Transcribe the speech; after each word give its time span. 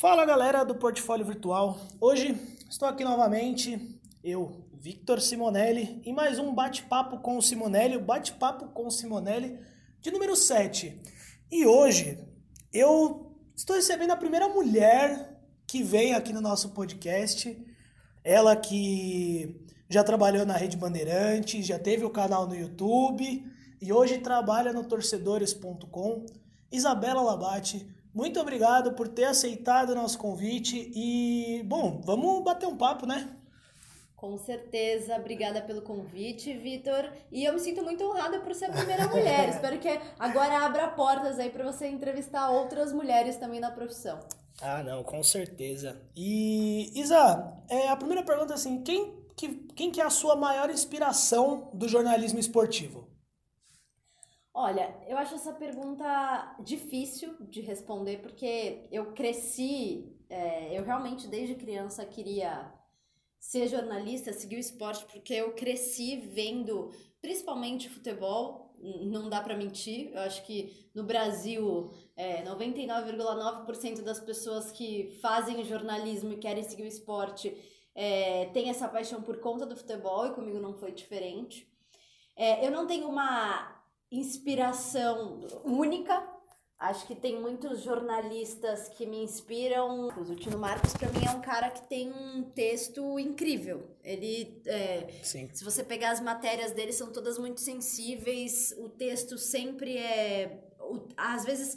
Fala 0.00 0.24
galera 0.24 0.64
do 0.64 0.74
Portfólio 0.74 1.26
Virtual. 1.26 1.78
Hoje 2.00 2.34
estou 2.70 2.88
aqui 2.88 3.04
novamente, 3.04 4.00
eu, 4.24 4.64
Victor 4.72 5.20
Simonelli, 5.20 6.00
em 6.06 6.14
mais 6.14 6.38
um 6.38 6.54
bate-papo 6.54 7.18
com 7.18 7.36
o 7.36 7.42
Simonelli, 7.42 7.98
o 7.98 8.00
bate-papo 8.00 8.68
com 8.68 8.86
o 8.86 8.90
Simonelli 8.90 9.58
de 10.00 10.10
número 10.10 10.34
7. 10.34 10.98
E 11.52 11.66
hoje 11.66 12.18
eu 12.72 13.36
estou 13.54 13.76
recebendo 13.76 14.12
a 14.12 14.16
primeira 14.16 14.48
mulher 14.48 15.38
que 15.66 15.82
vem 15.82 16.14
aqui 16.14 16.32
no 16.32 16.40
nosso 16.40 16.70
podcast. 16.70 17.54
Ela 18.24 18.56
que 18.56 19.54
já 19.86 20.02
trabalhou 20.02 20.46
na 20.46 20.56
Rede 20.56 20.78
Bandeirantes, 20.78 21.66
já 21.66 21.78
teve 21.78 22.06
o 22.06 22.10
canal 22.10 22.46
no 22.46 22.56
YouTube 22.56 23.46
e 23.82 23.92
hoje 23.92 24.16
trabalha 24.16 24.72
no 24.72 24.82
torcedores.com. 24.82 26.24
Isabela 26.72 27.20
Labate, 27.20 27.86
muito 28.14 28.40
obrigado 28.40 28.92
por 28.92 29.08
ter 29.08 29.24
aceitado 29.24 29.90
o 29.90 29.94
nosso 29.94 30.18
convite 30.18 30.90
e, 30.94 31.62
bom, 31.64 32.00
vamos 32.04 32.42
bater 32.42 32.66
um 32.66 32.76
papo, 32.76 33.06
né? 33.06 33.36
Com 34.16 34.36
certeza, 34.36 35.16
obrigada 35.16 35.62
pelo 35.62 35.80
convite, 35.80 36.52
Vitor. 36.52 37.10
E 37.32 37.44
eu 37.44 37.54
me 37.54 37.58
sinto 37.58 37.82
muito 37.82 38.04
honrada 38.04 38.38
por 38.40 38.54
ser 38.54 38.66
a 38.66 38.72
primeira 38.72 39.08
mulher. 39.08 39.48
Espero 39.50 39.78
que 39.78 39.88
agora 40.18 40.58
abra 40.58 40.88
portas 40.88 41.38
aí 41.38 41.48
para 41.48 41.64
você 41.64 41.86
entrevistar 41.86 42.50
outras 42.50 42.92
mulheres 42.92 43.36
também 43.36 43.60
na 43.60 43.70
profissão. 43.70 44.20
Ah, 44.60 44.82
não, 44.82 45.02
com 45.02 45.22
certeza. 45.22 45.98
E, 46.14 46.92
Isa, 46.94 47.54
é, 47.66 47.88
a 47.88 47.96
primeira 47.96 48.22
pergunta 48.22 48.52
é 48.52 48.56
assim, 48.56 48.82
quem 48.82 49.20
que, 49.40 49.48
quem 49.74 49.90
que 49.90 50.02
é 50.02 50.04
a 50.04 50.10
sua 50.10 50.36
maior 50.36 50.68
inspiração 50.68 51.70
do 51.72 51.88
jornalismo 51.88 52.38
esportivo? 52.38 53.08
Olha, 54.52 54.94
eu 55.06 55.16
acho 55.16 55.34
essa 55.34 55.52
pergunta 55.52 56.56
difícil 56.60 57.36
de 57.40 57.60
responder 57.60 58.18
porque 58.18 58.88
eu 58.90 59.12
cresci, 59.12 60.16
é, 60.28 60.76
eu 60.76 60.84
realmente 60.84 61.28
desde 61.28 61.54
criança 61.54 62.04
queria 62.04 62.72
ser 63.38 63.68
jornalista, 63.68 64.32
seguir 64.32 64.56
o 64.56 64.60
esporte, 64.60 65.04
porque 65.06 65.32
eu 65.34 65.54
cresci 65.54 66.16
vendo 66.16 66.90
principalmente 67.22 67.88
futebol, 67.88 68.74
não 68.80 69.28
dá 69.28 69.40
para 69.40 69.56
mentir. 69.56 70.10
Eu 70.12 70.20
acho 70.20 70.44
que 70.44 70.90
no 70.94 71.04
Brasil, 71.04 71.90
é, 72.16 72.42
99,9% 72.44 74.02
das 74.02 74.20
pessoas 74.20 74.72
que 74.72 75.18
fazem 75.22 75.64
jornalismo 75.64 76.32
e 76.32 76.38
querem 76.38 76.64
seguir 76.64 76.82
o 76.82 76.86
esporte 76.86 77.56
é, 77.94 78.46
tem 78.46 78.68
essa 78.70 78.88
paixão 78.88 79.22
por 79.22 79.38
conta 79.38 79.64
do 79.66 79.76
futebol 79.76 80.26
e 80.26 80.34
comigo 80.34 80.58
não 80.58 80.74
foi 80.74 80.92
diferente. 80.92 81.68
É, 82.36 82.66
eu 82.66 82.70
não 82.70 82.86
tenho 82.86 83.08
uma 83.08 83.79
inspiração 84.10 85.40
única. 85.64 86.26
Acho 86.78 87.06
que 87.06 87.14
tem 87.14 87.38
muitos 87.38 87.82
jornalistas 87.82 88.88
que 88.88 89.04
me 89.04 89.22
inspiram. 89.22 90.08
O 90.08 90.34
Tino 90.34 90.58
Marcos, 90.58 90.94
para 90.94 91.10
mim, 91.10 91.26
é 91.26 91.30
um 91.30 91.40
cara 91.42 91.70
que 91.70 91.86
tem 91.86 92.10
um 92.10 92.42
texto 92.42 93.18
incrível. 93.18 93.96
Ele, 94.02 94.62
é, 94.64 95.20
se 95.22 95.62
você 95.62 95.84
pegar 95.84 96.10
as 96.10 96.20
matérias 96.20 96.72
dele, 96.72 96.92
são 96.92 97.12
todas 97.12 97.38
muito 97.38 97.60
sensíveis. 97.60 98.74
O 98.78 98.88
texto 98.88 99.36
sempre 99.36 99.98
é. 99.98 100.64
Às 101.18 101.44
vezes 101.44 101.76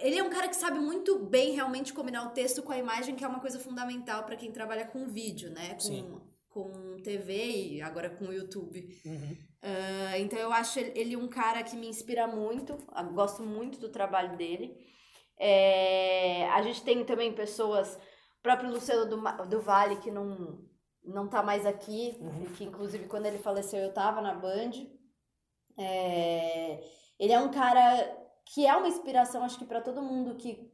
ele 0.00 0.18
é 0.18 0.22
um 0.22 0.30
cara 0.30 0.48
que 0.48 0.56
sabe 0.56 0.78
muito 0.78 1.18
bem 1.18 1.52
realmente 1.52 1.92
combinar 1.92 2.26
o 2.26 2.30
texto 2.30 2.62
com 2.62 2.72
a 2.72 2.78
imagem, 2.78 3.14
que 3.14 3.24
é 3.24 3.28
uma 3.28 3.40
coisa 3.40 3.58
fundamental 3.58 4.24
para 4.24 4.36
quem 4.36 4.50
trabalha 4.50 4.86
com 4.86 5.06
vídeo, 5.06 5.50
né? 5.50 5.74
Com, 5.74 5.80
Sim. 5.80 6.20
Com 6.52 7.00
TV 7.02 7.74
e 7.74 7.82
agora 7.82 8.10
com 8.10 8.26
o 8.26 8.32
YouTube. 8.32 8.88
Uhum. 9.04 9.36
Uh, 9.62 10.16
então 10.18 10.38
eu 10.38 10.52
acho 10.52 10.78
ele 10.78 11.16
um 11.16 11.28
cara 11.28 11.62
que 11.62 11.76
me 11.76 11.88
inspira 11.88 12.26
muito, 12.26 12.76
gosto 13.14 13.42
muito 13.42 13.78
do 13.78 13.88
trabalho 13.88 14.36
dele. 14.36 14.76
É, 15.38 16.48
a 16.50 16.62
gente 16.62 16.82
tem 16.82 17.04
também 17.04 17.32
pessoas, 17.32 17.96
o 18.38 18.42
próprio 18.42 18.70
Luciano 18.70 19.06
do, 19.06 19.46
do 19.46 19.60
Vale, 19.60 19.96
que 19.96 20.10
não, 20.10 20.64
não 21.04 21.28
tá 21.28 21.42
mais 21.42 21.66
aqui, 21.66 22.16
uhum. 22.20 22.44
que 22.56 22.64
inclusive 22.64 23.08
quando 23.08 23.26
ele 23.26 23.38
faleceu 23.38 23.80
eu 23.80 23.92
tava 23.92 24.20
na 24.20 24.34
Band. 24.34 24.72
É, 25.78 26.80
ele 27.18 27.32
é 27.32 27.40
um 27.40 27.50
cara 27.50 28.18
que 28.44 28.66
é 28.66 28.76
uma 28.76 28.88
inspiração, 28.88 29.44
acho 29.44 29.58
que 29.58 29.64
para 29.64 29.80
todo 29.80 30.02
mundo 30.02 30.36
que 30.36 30.71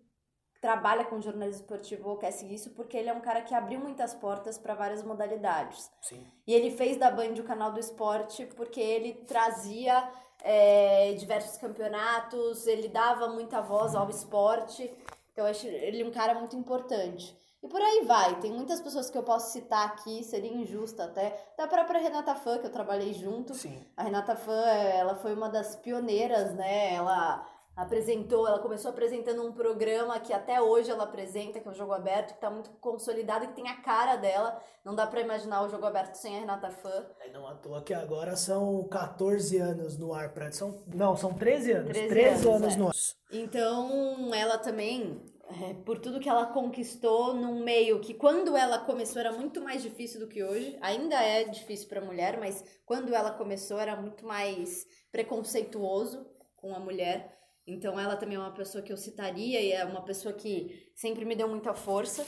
trabalha 0.61 1.05
com 1.05 1.21
jornalismo 1.21 1.63
esportivo 1.63 2.11
ou 2.11 2.17
quer 2.17 2.33
seguir 2.33 2.55
isso, 2.55 2.71
porque 2.71 2.97
ele 2.97 3.09
é 3.09 3.13
um 3.13 3.21
cara 3.21 3.43
que 3.43 3.55
abriu 3.55 3.79
muitas 3.79 4.15
portas 4.15 4.59
para 4.59 4.75
várias 4.75 5.03
modalidades. 5.03 5.91
Sim. 6.01 6.27
E 6.47 6.53
ele 6.53 6.71
fez 6.71 6.97
da 6.97 7.11
Band 7.11 7.35
o 7.39 7.45
canal 7.45 7.73
do 7.73 7.79
esporte 7.79 8.47
porque 8.57 8.81
ele 8.81 9.15
trazia 9.27 10.11
é, 10.43 11.13
diversos 11.15 11.57
campeonatos, 11.59 12.67
ele 12.67 12.89
dava 12.89 13.29
muita 13.29 13.61
voz 13.61 13.95
ao 13.95 14.11
esporte. 14.11 14.93
Então, 15.33 15.45
eu 15.45 15.51
acho 15.51 15.67
ele 15.67 16.03
um 16.05 16.11
cara 16.11 16.35
muito 16.35 16.57
importante. 16.57 17.37
E 17.63 17.69
por 17.69 17.81
aí 17.81 18.05
vai. 18.05 18.39
Tem 18.41 18.53
muitas 18.53 18.81
pessoas 18.81 19.11
que 19.11 19.19
eu 19.19 19.23
posso 19.23 19.53
citar 19.53 19.87
aqui, 19.87 20.23
seria 20.23 20.53
injusta 20.53 21.05
até. 21.05 21.37
Da 21.57 21.67
própria 21.67 22.01
Renata 22.01 22.35
Fã, 22.35 22.59
que 22.59 22.67
eu 22.67 22.73
trabalhei 22.73 23.13
junto. 23.13 23.55
Sim. 23.55 23.85
A 23.97 24.05
Renata 24.05 24.37
Fã, 24.37 24.53
ela 24.53 25.17
foi 25.17 25.35
uma 25.35 25.49
das 25.49 25.75
pioneiras, 25.77 26.55
né? 26.55 26.95
Ela 26.95 27.45
apresentou, 27.79 28.47
ela 28.47 28.59
começou 28.59 28.91
apresentando 28.91 29.41
um 29.47 29.53
programa 29.53 30.19
que 30.19 30.33
até 30.33 30.61
hoje 30.61 30.91
ela 30.91 31.05
apresenta, 31.05 31.61
que 31.61 31.69
é 31.69 31.71
o 31.71 31.75
Jogo 31.75 31.93
Aberto, 31.93 32.31
que 32.31 32.35
está 32.35 32.51
muito 32.51 32.71
consolidado 32.81 33.45
e 33.45 33.49
que 33.49 33.55
tem 33.55 33.69
a 33.69 33.81
cara 33.81 34.17
dela. 34.17 34.61
Não 34.85 34.97
dá 34.97 35.07
para 35.07 35.21
imaginar 35.21 35.63
o 35.63 35.69
Jogo 35.69 35.87
Aberto 35.87 36.17
sem 36.17 36.37
a 36.37 36.41
Renata 36.41 36.71
Fã. 36.73 37.07
É, 37.21 37.31
não 37.31 37.47
à 37.47 37.55
toa 37.55 37.81
que 37.81 37.95
agora 37.95 38.35
são 38.35 38.83
14 38.89 39.57
anos 39.59 39.97
no 39.97 40.13
ar, 40.13 40.35
pra... 40.35 40.51
são, 40.51 40.83
não, 40.93 41.17
são 41.17 41.33
13 41.33 41.73
anos. 41.73 41.93
13, 41.93 42.09
13 42.09 42.49
anos, 42.49 42.63
anos 42.63 42.75
é. 42.75 42.79
no 42.79 42.89
ar. 42.89 42.95
Então, 43.31 44.35
ela 44.35 44.59
também, 44.59 45.23
é, 45.63 45.75
por 45.75 46.01
tudo 46.01 46.19
que 46.19 46.29
ela 46.29 46.47
conquistou 46.47 47.33
num 47.33 47.63
meio 47.63 48.01
que 48.01 48.13
quando 48.13 48.57
ela 48.57 48.81
começou 48.81 49.21
era 49.21 49.31
muito 49.31 49.63
mais 49.63 49.83
difícil 49.85 50.19
do 50.19 50.27
que 50.27 50.43
hoje. 50.43 50.77
Ainda 50.81 51.15
é 51.15 51.45
difícil 51.45 51.89
para 51.89 52.01
mulher, 52.01 52.41
mas 52.41 52.65
quando 52.85 53.15
ela 53.15 53.31
começou 53.31 53.79
era 53.79 53.95
muito 53.95 54.27
mais 54.27 54.85
preconceituoso 55.13 56.27
com 56.57 56.75
a 56.75 56.81
mulher. 56.81 57.39
Então 57.69 58.01
ela 58.01 58.17
também 58.17 58.37
é 58.37 58.41
uma 58.41 58.55
pessoa 58.55 58.83
que 58.83 58.91
eu 58.91 58.97
citaria 58.97 59.61
e 59.61 59.73
é 59.73 59.85
uma 59.85 60.03
pessoa 60.03 60.33
que 60.33 60.91
sempre 60.95 61.25
me 61.27 61.37
deu 61.37 61.47
muita 61.47 61.75
força. 61.75 62.25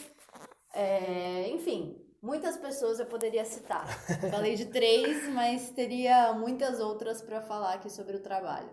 É, 0.75 1.49
enfim, 1.49 1.97
muitas 2.23 2.59
pessoas 2.59 3.01
eu 3.01 3.06
poderia 3.06 3.45
citar. 3.47 3.87
Falei 4.31 4.55
de 4.55 4.67
três, 4.67 5.27
mas 5.33 5.71
teria 5.71 6.34
muitas 6.34 6.78
outras 6.78 7.23
para 7.23 7.41
falar 7.41 7.75
aqui 7.75 7.89
sobre 7.89 8.17
o 8.17 8.21
trabalho. 8.21 8.69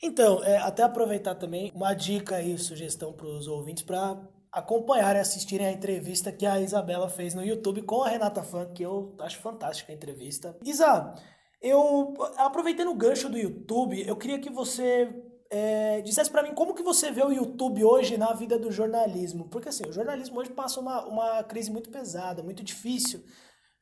Então, 0.00 0.44
é, 0.44 0.58
até 0.58 0.82
aproveitar 0.84 1.34
também 1.34 1.72
uma 1.74 1.92
dica 1.92 2.40
e 2.40 2.56
sugestão 2.56 3.12
para 3.12 3.26
os 3.26 3.48
ouvintes 3.48 3.82
para 3.82 4.16
acompanhar 4.52 5.16
e 5.16 5.18
assistirem 5.18 5.66
a 5.66 5.72
entrevista 5.72 6.30
que 6.30 6.46
a 6.46 6.60
Isabela 6.60 7.08
fez 7.08 7.34
no 7.34 7.44
YouTube 7.44 7.82
com 7.82 8.04
a 8.04 8.08
Renata 8.08 8.42
Fã, 8.42 8.66
que 8.72 8.84
eu 8.84 9.12
acho 9.18 9.40
fantástica 9.40 9.90
a 9.90 9.94
entrevista. 9.94 10.56
Isa, 10.64 11.14
eu 11.60 12.14
aproveitando 12.36 12.90
o 12.90 12.94
gancho 12.94 13.28
do 13.28 13.38
YouTube, 13.38 14.06
eu 14.06 14.14
queria 14.14 14.38
que 14.38 14.50
você 14.50 15.10
é, 15.54 16.00
dissesse 16.00 16.28
para 16.28 16.42
mim 16.42 16.52
como 16.52 16.74
que 16.74 16.82
você 16.82 17.12
vê 17.12 17.22
o 17.22 17.30
YouTube 17.30 17.84
hoje 17.84 18.18
na 18.18 18.32
vida 18.32 18.58
do 18.58 18.72
jornalismo. 18.72 19.48
Porque 19.48 19.68
assim, 19.68 19.84
o 19.88 19.92
jornalismo 19.92 20.40
hoje 20.40 20.50
passa 20.50 20.80
uma, 20.80 21.06
uma 21.06 21.44
crise 21.44 21.70
muito 21.70 21.90
pesada, 21.90 22.42
muito 22.42 22.64
difícil. 22.64 23.22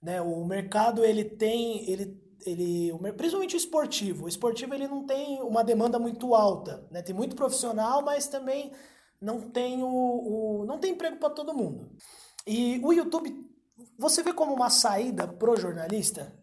Né? 0.03 0.21
O 0.21 0.45
mercado 0.45 1.03
ele 1.03 1.25
tem, 1.25 1.91
ele, 1.91 2.21
ele, 2.45 2.93
principalmente 3.17 3.57
o 3.57 3.57
esportivo. 3.57 4.27
O 4.27 4.29
esportivo 4.29 4.75
ele 4.75 4.87
não 4.87 5.07
tem 5.07 5.41
uma 5.41 5.65
demanda 5.65 5.99
muito 5.99 6.35
alta. 6.35 6.87
Né? 6.91 7.01
Tem 7.01 7.15
muito 7.15 7.35
profissional, 7.35 8.03
mas 8.03 8.29
também 8.29 8.71
não 9.19 9.41
tem, 9.41 9.83
o, 9.83 9.89
o 9.89 10.67
não 10.67 10.79
tem 10.79 10.93
emprego 10.93 11.17
para 11.17 11.31
todo 11.31 11.57
mundo. 11.57 11.91
E 12.47 12.83
o 12.85 12.93
YouTube, 12.93 13.35
você 13.97 14.23
vê 14.23 14.35
como 14.35 14.53
uma 14.53 14.69
saída 14.69 15.27
pro 15.27 15.57
jornalista? 15.57 16.39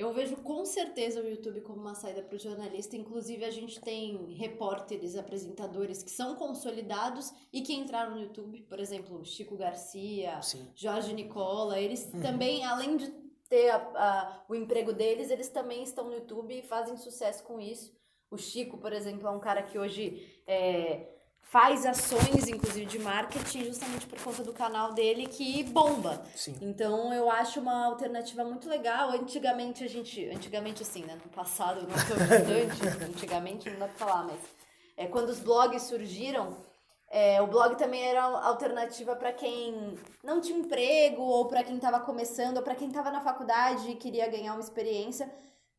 Eu 0.00 0.14
vejo 0.14 0.36
com 0.36 0.64
certeza 0.64 1.20
o 1.20 1.28
YouTube 1.28 1.60
como 1.60 1.78
uma 1.78 1.94
saída 1.94 2.22
para 2.22 2.34
o 2.34 2.38
jornalista. 2.38 2.96
Inclusive, 2.96 3.44
a 3.44 3.50
gente 3.50 3.78
tem 3.82 4.32
repórteres, 4.32 5.14
apresentadores 5.14 6.02
que 6.02 6.10
são 6.10 6.36
consolidados 6.36 7.30
e 7.52 7.60
que 7.60 7.74
entraram 7.74 8.12
no 8.12 8.22
YouTube. 8.22 8.62
Por 8.62 8.80
exemplo, 8.80 9.22
Chico 9.26 9.58
Garcia, 9.58 10.40
Sim. 10.40 10.66
Jorge 10.74 11.12
Nicola. 11.12 11.78
Eles 11.78 12.10
uhum. 12.14 12.22
também, 12.22 12.64
além 12.64 12.96
de 12.96 13.10
ter 13.46 13.68
a, 13.68 13.76
a, 13.76 14.44
o 14.48 14.54
emprego 14.54 14.90
deles, 14.94 15.30
eles 15.30 15.50
também 15.50 15.82
estão 15.82 16.06
no 16.06 16.14
YouTube 16.14 16.58
e 16.58 16.62
fazem 16.62 16.96
sucesso 16.96 17.44
com 17.44 17.60
isso. 17.60 17.94
O 18.30 18.38
Chico, 18.38 18.78
por 18.78 18.94
exemplo, 18.94 19.28
é 19.28 19.30
um 19.30 19.40
cara 19.40 19.62
que 19.62 19.78
hoje 19.78 20.42
é, 20.46 21.19
faz 21.42 21.84
ações, 21.84 22.48
inclusive, 22.48 22.86
de 22.86 22.98
marketing, 22.98 23.64
justamente 23.64 24.06
por 24.06 24.20
conta 24.22 24.42
do 24.42 24.52
canal 24.52 24.92
dele 24.92 25.26
que 25.26 25.64
bomba. 25.64 26.22
Sim. 26.34 26.56
Então 26.60 27.12
eu 27.12 27.28
acho 27.30 27.60
uma 27.60 27.86
alternativa 27.86 28.44
muito 28.44 28.68
legal. 28.68 29.10
Antigamente 29.10 29.82
a 29.82 29.88
gente. 29.88 30.28
Antigamente, 30.30 30.82
assim, 30.82 31.04
né? 31.04 31.18
No 31.22 31.30
passado, 31.30 31.82
não 31.82 31.88
tão 31.88 32.16
distante, 32.16 33.04
antigamente 33.04 33.70
não 33.70 33.80
dá 33.80 33.88
pra 33.88 34.06
falar, 34.06 34.24
mas. 34.24 34.40
É, 34.96 35.06
quando 35.06 35.30
os 35.30 35.40
blogs 35.40 35.82
surgiram, 35.84 36.56
é, 37.10 37.42
o 37.42 37.46
blog 37.46 37.76
também 37.76 38.06
era 38.06 38.22
alternativa 38.22 39.16
para 39.16 39.32
quem 39.32 39.98
não 40.22 40.40
tinha 40.40 40.58
emprego, 40.58 41.22
ou 41.22 41.48
para 41.48 41.64
quem 41.64 41.76
estava 41.76 41.98
começando, 42.00 42.58
ou 42.58 42.62
para 42.62 42.76
quem 42.76 42.88
estava 42.88 43.10
na 43.10 43.20
faculdade 43.20 43.90
e 43.90 43.96
queria 43.96 44.28
ganhar 44.28 44.52
uma 44.52 44.60
experiência 44.60 45.28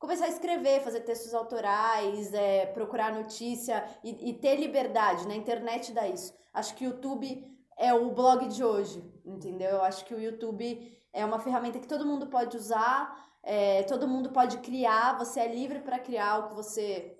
começar 0.02 0.26
a 0.26 0.30
escrever, 0.30 0.82
fazer 0.82 1.02
textos 1.02 1.32
autorais, 1.32 2.34
é, 2.34 2.66
procurar 2.66 3.14
notícia 3.14 3.88
e, 4.04 4.32
e, 4.32 4.34
ter 4.34 4.56
liberdade. 4.56 5.28
Na 5.28 5.36
internet 5.36 5.94
dá 5.94 6.08
isso. 6.08 6.34
Acho 6.52 6.74
que 6.74 6.86
o 6.86 6.90
YouTube 6.90 7.48
é 7.78 7.94
o 7.94 8.10
blog 8.10 8.48
de 8.48 8.64
hoje, 8.64 9.04
entendeu? 9.24 9.70
Eu 9.70 9.84
acho 9.84 10.04
que 10.04 10.16
o 10.16 10.20
YouTube 10.20 11.00
é 11.14 11.24
uma 11.24 11.40
ferramenta 11.40 11.80
que 11.80 11.88
todo 11.88 12.04
mundo 12.04 12.26
pode 12.26 12.58
usar, 12.58 13.32
é, 13.44 13.84
todo 13.84 14.08
mundo 14.08 14.32
pode 14.32 14.58
criar, 14.58 15.20
você 15.20 15.40
é 15.40 15.48
livre 15.48 15.80
para 15.80 16.00
criar 16.00 16.40
o 16.40 16.50
que 16.50 16.56
você 16.56 17.16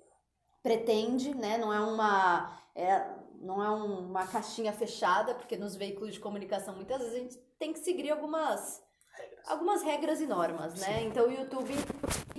pretende, 0.60 1.32
né? 1.36 1.58
Não 1.58 1.72
é 1.72 1.80
uma. 1.80 2.52
É, 2.74 3.22
não 3.40 3.62
é 3.62 3.70
uma 3.70 4.26
caixinha 4.26 4.72
fechada, 4.72 5.34
porque 5.34 5.56
nos 5.56 5.76
veículos 5.76 6.14
de 6.14 6.20
comunicação 6.20 6.74
muitas 6.74 6.98
vezes 6.98 7.14
a 7.14 7.18
gente 7.18 7.38
tem 7.58 7.72
que 7.72 7.78
seguir 7.78 8.10
algumas. 8.10 8.82
Algumas 9.46 9.82
regras 9.82 10.20
e 10.20 10.26
normas, 10.26 10.74
né? 10.74 10.98
Sim. 10.98 11.06
Então 11.06 11.26
o 11.26 11.32
YouTube 11.32 11.74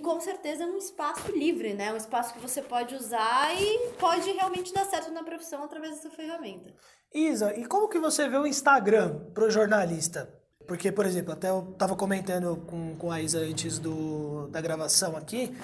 com 0.01 0.19
certeza 0.19 0.63
é 0.63 0.67
um 0.67 0.77
espaço 0.77 1.31
livre, 1.31 1.73
né? 1.73 1.93
Um 1.93 1.97
espaço 1.97 2.33
que 2.33 2.39
você 2.39 2.61
pode 2.61 2.95
usar 2.95 3.53
e 3.59 3.89
pode 3.99 4.31
realmente 4.31 4.73
dar 4.73 4.85
certo 4.85 5.11
na 5.11 5.23
profissão 5.23 5.63
através 5.63 5.95
dessa 5.95 6.09
ferramenta. 6.09 6.73
Isa, 7.13 7.53
e 7.55 7.65
como 7.65 7.87
que 7.87 7.99
você 7.99 8.27
vê 8.27 8.37
o 8.37 8.47
Instagram 8.47 9.19
pro 9.33 9.49
jornalista? 9.49 10.33
Porque, 10.67 10.91
por 10.91 11.05
exemplo, 11.05 11.33
até 11.33 11.49
eu 11.49 11.69
estava 11.71 11.95
comentando 11.95 12.55
com, 12.67 12.95
com 12.95 13.11
a 13.11 13.21
Isa 13.21 13.39
antes 13.39 13.79
do, 13.79 14.47
da 14.47 14.61
gravação 14.61 15.15
aqui, 15.15 15.55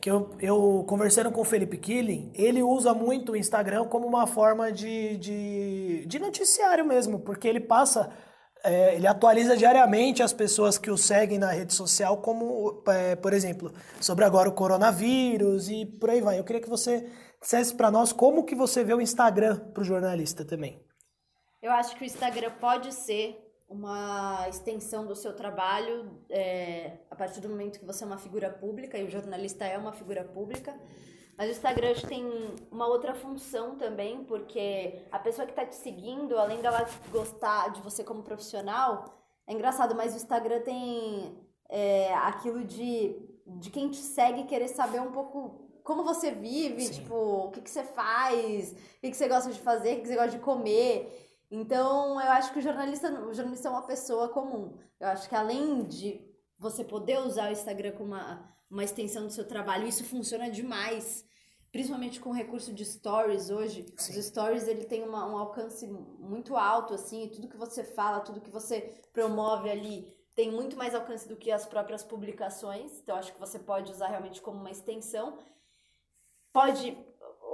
que 0.00 0.10
eu, 0.10 0.30
eu 0.40 0.84
conversando 0.88 1.30
com 1.30 1.40
o 1.40 1.44
Felipe 1.44 1.76
Killing, 1.76 2.30
ele 2.34 2.62
usa 2.62 2.94
muito 2.94 3.32
o 3.32 3.36
Instagram 3.36 3.86
como 3.86 4.06
uma 4.06 4.26
forma 4.26 4.72
de, 4.72 5.16
de, 5.18 6.04
de 6.06 6.18
noticiário 6.18 6.84
mesmo, 6.84 7.20
porque 7.20 7.46
ele 7.46 7.60
passa, 7.60 8.10
é, 8.64 8.94
ele 8.94 9.06
atualiza 9.06 9.56
diariamente 9.56 10.22
as 10.22 10.32
pessoas 10.32 10.78
que 10.78 10.90
o 10.90 10.96
seguem 10.96 11.38
na 11.38 11.50
rede 11.50 11.74
social, 11.74 12.18
como, 12.18 12.82
é, 12.88 13.16
por 13.16 13.32
exemplo, 13.32 13.72
sobre 14.00 14.24
agora 14.24 14.48
o 14.48 14.52
coronavírus 14.52 15.68
e 15.68 15.86
por 15.86 16.10
aí 16.10 16.20
vai. 16.20 16.38
Eu 16.38 16.44
queria 16.44 16.62
que 16.62 16.68
você 16.68 17.10
dissesse 17.40 17.74
para 17.74 17.90
nós 17.90 18.12
como 18.12 18.44
que 18.44 18.54
você 18.54 18.82
vê 18.82 18.94
o 18.94 19.00
Instagram 19.00 19.58
para 19.72 19.80
o 19.80 19.84
jornalista 19.84 20.44
também. 20.44 20.84
Eu 21.62 21.72
acho 21.72 21.96
que 21.96 22.02
o 22.02 22.06
Instagram 22.06 22.50
pode 22.60 22.92
ser 22.92 23.42
uma 23.68 24.46
extensão 24.48 25.06
do 25.06 25.16
seu 25.16 25.34
trabalho 25.34 26.22
é, 26.30 26.98
a 27.10 27.16
partir 27.16 27.40
do 27.40 27.48
momento 27.48 27.80
que 27.80 27.84
você 27.84 28.04
é 28.04 28.06
uma 28.06 28.18
figura 28.18 28.50
pública 28.50 28.96
e 28.96 29.04
o 29.04 29.10
jornalista 29.10 29.64
é 29.64 29.76
uma 29.76 29.92
figura 29.92 30.22
pública. 30.22 30.78
Mas 31.36 31.48
o 31.48 31.52
Instagram 31.52 31.94
tem 32.08 32.24
uma 32.70 32.86
outra 32.86 33.14
função 33.14 33.76
também, 33.76 34.24
porque 34.24 35.02
a 35.12 35.18
pessoa 35.18 35.46
que 35.46 35.52
está 35.52 35.66
te 35.66 35.74
seguindo, 35.74 36.38
além 36.38 36.62
dela 36.62 36.86
gostar 37.10 37.72
de 37.72 37.82
você 37.82 38.02
como 38.02 38.22
profissional, 38.22 39.14
é 39.46 39.52
engraçado, 39.52 39.94
mas 39.94 40.14
o 40.14 40.16
Instagram 40.16 40.60
tem 40.62 41.38
é, 41.68 42.14
aquilo 42.14 42.64
de, 42.64 43.16
de 43.46 43.70
quem 43.70 43.90
te 43.90 43.98
segue 43.98 44.44
querer 44.44 44.68
saber 44.68 45.00
um 45.00 45.12
pouco 45.12 45.66
como 45.84 46.02
você 46.02 46.32
vive, 46.32 46.82
Sim. 46.82 46.94
tipo, 46.94 47.14
o 47.14 47.50
que, 47.50 47.60
que 47.60 47.70
você 47.70 47.84
faz, 47.84 48.72
o 48.72 49.00
que, 49.00 49.10
que 49.10 49.16
você 49.16 49.28
gosta 49.28 49.52
de 49.52 49.60
fazer, 49.60 49.92
o 49.92 49.94
que, 49.96 50.02
que 50.02 50.08
você 50.08 50.16
gosta 50.16 50.30
de 50.32 50.38
comer. 50.40 51.44
Então, 51.48 52.20
eu 52.20 52.30
acho 52.32 52.52
que 52.52 52.58
o 52.58 52.62
jornalista, 52.62 53.08
o 53.08 53.32
jornalista 53.32 53.68
é 53.68 53.70
uma 53.70 53.86
pessoa 53.86 54.28
comum. 54.30 54.76
Eu 54.98 55.08
acho 55.08 55.28
que 55.28 55.34
além 55.34 55.84
de 55.84 56.20
você 56.58 56.82
poder 56.82 57.20
usar 57.20 57.50
o 57.50 57.52
Instagram 57.52 57.92
como 57.92 58.14
uma, 58.14 58.55
uma 58.70 58.84
extensão 58.84 59.26
do 59.26 59.32
seu 59.32 59.46
trabalho, 59.46 59.86
isso 59.86 60.04
funciona 60.04 60.50
demais. 60.50 61.24
Principalmente 61.72 62.20
com 62.20 62.30
o 62.30 62.32
recurso 62.32 62.72
de 62.72 62.84
stories 62.84 63.50
hoje. 63.50 63.84
Sim. 63.96 64.18
Os 64.18 64.26
stories, 64.26 64.66
ele 64.66 64.84
tem 64.84 65.02
uma, 65.02 65.26
um 65.30 65.36
alcance 65.36 65.86
muito 65.86 66.56
alto, 66.56 66.94
assim, 66.94 67.28
tudo 67.28 67.48
que 67.48 67.56
você 67.56 67.84
fala, 67.84 68.20
tudo 68.20 68.40
que 68.40 68.50
você 68.50 68.98
promove 69.12 69.68
ali 69.68 70.16
tem 70.34 70.50
muito 70.50 70.76
mais 70.76 70.94
alcance 70.94 71.26
do 71.26 71.36
que 71.36 71.50
as 71.50 71.66
próprias 71.66 72.02
publicações. 72.02 72.98
Então, 72.98 73.16
acho 73.16 73.32
que 73.32 73.40
você 73.40 73.58
pode 73.58 73.90
usar 73.90 74.08
realmente 74.08 74.40
como 74.42 74.58
uma 74.58 74.70
extensão. 74.70 75.38
Pode 76.52 76.96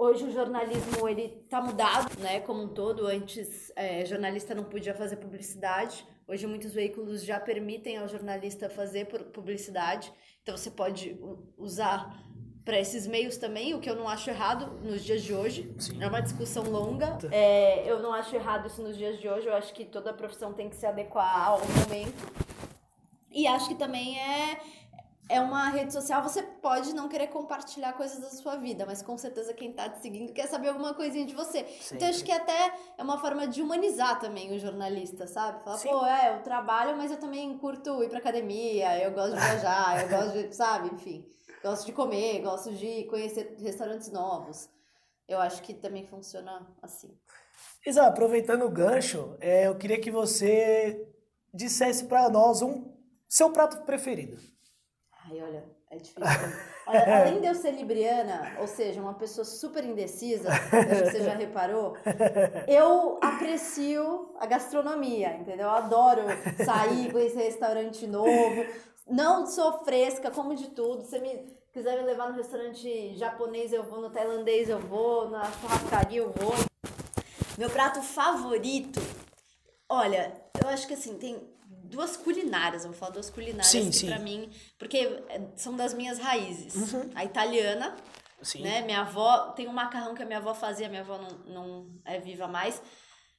hoje 0.02 0.24
o 0.24 0.32
jornalismo 0.32 1.08
ele 1.08 1.28
tá 1.48 1.60
mudado, 1.60 2.18
né, 2.18 2.40
como 2.40 2.62
um 2.62 2.68
todo. 2.68 3.06
Antes, 3.06 3.72
é, 3.76 4.04
jornalista 4.04 4.54
não 4.54 4.64
podia 4.64 4.94
fazer 4.94 5.16
publicidade. 5.16 6.04
Hoje 6.26 6.46
muitos 6.46 6.72
veículos 6.72 7.24
já 7.24 7.38
permitem 7.38 7.98
ao 7.98 8.08
jornalista 8.08 8.68
fazer 8.68 9.06
publicidade. 9.32 10.12
Então 10.42 10.56
você 10.56 10.70
pode 10.70 11.16
usar 11.56 12.20
para 12.64 12.78
esses 12.78 13.06
meios 13.06 13.36
também, 13.36 13.74
o 13.74 13.80
que 13.80 13.88
eu 13.88 13.96
não 13.96 14.08
acho 14.08 14.28
errado 14.30 14.78
nos 14.82 15.04
dias 15.04 15.22
de 15.22 15.32
hoje. 15.34 15.72
Sim. 15.78 16.02
É 16.02 16.06
uma 16.06 16.20
discussão 16.20 16.64
longa. 16.64 17.18
É, 17.30 17.88
eu 17.88 18.00
não 18.00 18.12
acho 18.12 18.34
errado 18.34 18.66
isso 18.66 18.82
nos 18.82 18.96
dias 18.96 19.20
de 19.20 19.28
hoje. 19.28 19.46
Eu 19.46 19.54
acho 19.54 19.72
que 19.72 19.84
toda 19.84 20.12
profissão 20.12 20.52
tem 20.52 20.68
que 20.68 20.76
se 20.76 20.86
adequar 20.86 21.48
ao 21.48 21.60
momento. 21.60 22.32
E 23.30 23.46
acho 23.46 23.68
que 23.68 23.74
também 23.74 24.18
é 24.18 24.60
é 25.32 25.40
uma 25.40 25.70
rede 25.70 25.90
social, 25.94 26.22
você 26.22 26.42
pode 26.42 26.94
não 26.94 27.08
querer 27.08 27.28
compartilhar 27.28 27.94
coisas 27.94 28.20
da 28.20 28.28
sua 28.28 28.56
vida, 28.56 28.84
mas 28.84 29.00
com 29.00 29.16
certeza 29.16 29.54
quem 29.54 29.72
tá 29.72 29.88
te 29.88 30.02
seguindo 30.02 30.30
quer 30.30 30.46
saber 30.46 30.68
alguma 30.68 30.92
coisinha 30.92 31.24
de 31.24 31.34
você. 31.34 31.66
Então 31.90 32.06
acho 32.06 32.22
que 32.22 32.30
até 32.30 32.74
é 32.98 33.02
uma 33.02 33.18
forma 33.18 33.46
de 33.46 33.62
humanizar 33.62 34.20
também 34.20 34.54
o 34.54 34.58
jornalista, 34.58 35.26
sabe? 35.26 35.64
Falar, 35.64 35.78
Sim. 35.78 35.88
pô, 35.88 36.04
é, 36.04 36.36
eu 36.36 36.42
trabalho, 36.42 36.98
mas 36.98 37.10
eu 37.10 37.16
também 37.18 37.56
curto 37.56 38.04
ir 38.04 38.10
pra 38.10 38.18
academia, 38.18 39.02
eu 39.02 39.10
gosto 39.12 39.34
de 39.34 39.40
viajar, 39.40 40.02
eu 40.02 40.08
gosto 40.10 40.32
de, 40.32 40.52
sabe, 40.54 40.94
enfim, 40.94 41.26
gosto 41.62 41.86
de 41.86 41.92
comer, 41.92 42.42
gosto 42.42 42.70
de 42.70 43.04
conhecer 43.04 43.56
restaurantes 43.58 44.12
novos. 44.12 44.68
Eu 45.26 45.40
acho 45.40 45.62
que 45.62 45.72
também 45.72 46.06
funciona 46.06 46.68
assim. 46.82 47.16
Isa, 47.86 48.06
aproveitando 48.06 48.66
o 48.66 48.70
gancho, 48.70 49.34
é, 49.40 49.66
eu 49.66 49.78
queria 49.78 49.98
que 49.98 50.10
você 50.10 51.08
dissesse 51.54 52.04
para 52.04 52.28
nós 52.28 52.60
um 52.60 52.92
seu 53.26 53.50
prato 53.50 53.82
preferido. 53.86 54.51
Ai, 55.32 55.40
olha, 55.40 55.64
é 55.90 55.96
difícil. 55.96 56.22
Olha, 56.86 57.16
além 57.24 57.40
de 57.40 57.46
eu 57.46 57.54
ser 57.54 57.70
libriana, 57.70 58.54
ou 58.60 58.66
seja, 58.66 59.00
uma 59.00 59.14
pessoa 59.14 59.46
super 59.46 59.82
indecisa, 59.82 60.50
acho 60.50 60.70
que 60.70 61.10
você 61.10 61.22
já 61.22 61.34
reparou, 61.34 61.96
eu 62.68 63.18
aprecio 63.22 64.34
a 64.38 64.44
gastronomia, 64.44 65.34
entendeu? 65.36 65.68
Eu 65.68 65.70
adoro 65.70 66.22
sair, 66.64 67.10
conhecer 67.12 67.44
restaurante 67.44 68.06
novo. 68.06 68.66
Não 69.08 69.46
sou 69.46 69.84
fresca, 69.84 70.30
como 70.30 70.54
de 70.54 70.68
tudo. 70.68 71.02
Se 71.02 71.18
me 71.18 71.46
quiser 71.72 71.98
me 71.98 72.04
levar 72.06 72.28
no 72.28 72.36
restaurante 72.36 73.16
japonês, 73.16 73.72
eu 73.72 73.84
vou, 73.84 74.02
no 74.02 74.10
tailandês 74.10 74.68
eu 74.68 74.78
vou, 74.78 75.30
na 75.30 75.44
churrascaria 75.44 76.18
eu 76.18 76.32
vou. 76.32 76.52
Meu 77.56 77.70
prato 77.70 78.02
favorito, 78.02 79.00
olha, 79.88 80.32
eu 80.62 80.68
acho 80.68 80.86
que 80.86 80.94
assim, 80.94 81.16
tem 81.16 81.52
duas 81.84 82.16
culinárias, 82.16 82.84
vou 82.84 82.92
falar 82.92 83.12
duas 83.12 83.30
culinárias 83.30 83.66
sim, 83.66 83.90
que 83.90 84.06
pra 84.06 84.18
mim, 84.18 84.50
porque 84.78 84.98
é, 85.28 85.40
são 85.56 85.76
das 85.76 85.94
minhas 85.94 86.18
raízes. 86.18 86.74
Uhum. 86.74 87.10
A 87.14 87.24
italiana, 87.24 87.96
sim. 88.42 88.62
né? 88.62 88.82
Minha 88.82 89.00
avó, 89.00 89.50
tem 89.50 89.68
um 89.68 89.72
macarrão 89.72 90.14
que 90.14 90.22
a 90.22 90.26
minha 90.26 90.38
avó 90.38 90.54
fazia, 90.54 90.88
minha 90.88 91.02
avó 91.02 91.18
não, 91.18 91.54
não 91.54 92.00
é 92.04 92.18
viva 92.18 92.48
mais, 92.48 92.82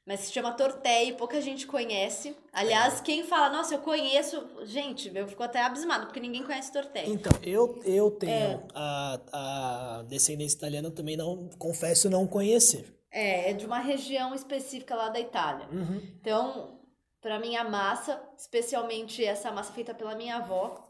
mas 0.06 0.20
se 0.20 0.34
chama 0.34 0.52
tortelli, 0.52 1.12
e 1.12 1.14
pouca 1.14 1.42
gente 1.42 1.66
conhece. 1.66 2.36
Aliás, 2.52 3.00
quem 3.00 3.24
fala, 3.24 3.50
nossa, 3.50 3.76
eu 3.76 3.80
conheço, 3.80 4.46
gente, 4.66 5.10
eu 5.16 5.28
fico 5.28 5.42
até 5.42 5.62
abismado, 5.62 6.08
porque 6.08 6.20
ninguém 6.20 6.44
conhece 6.44 6.72
tortelli. 6.72 7.12
Então, 7.12 7.32
eu, 7.42 7.82
eu 7.86 8.12
tenho 8.12 8.34
é. 8.34 8.64
a, 8.76 9.20
a 9.32 10.04
descendência 10.04 10.58
italiana, 10.58 10.92
também 10.92 11.16
não, 11.16 11.50
confesso 11.58 12.10
não 12.10 12.28
conhecer. 12.28 12.94
É, 13.10 13.52
é 13.52 13.54
de 13.54 13.66
uma 13.66 13.80
região 13.80 14.36
específica 14.36 14.94
lá 14.96 15.08
da 15.08 15.20
Itália. 15.20 15.68
Uhum. 15.72 16.02
Então, 16.20 16.83
para 17.24 17.40
mim 17.40 17.56
a 17.56 17.64
massa, 17.64 18.22
especialmente 18.38 19.24
essa 19.24 19.50
massa 19.50 19.72
feita 19.72 19.94
pela 19.94 20.14
minha 20.14 20.36
avó. 20.36 20.90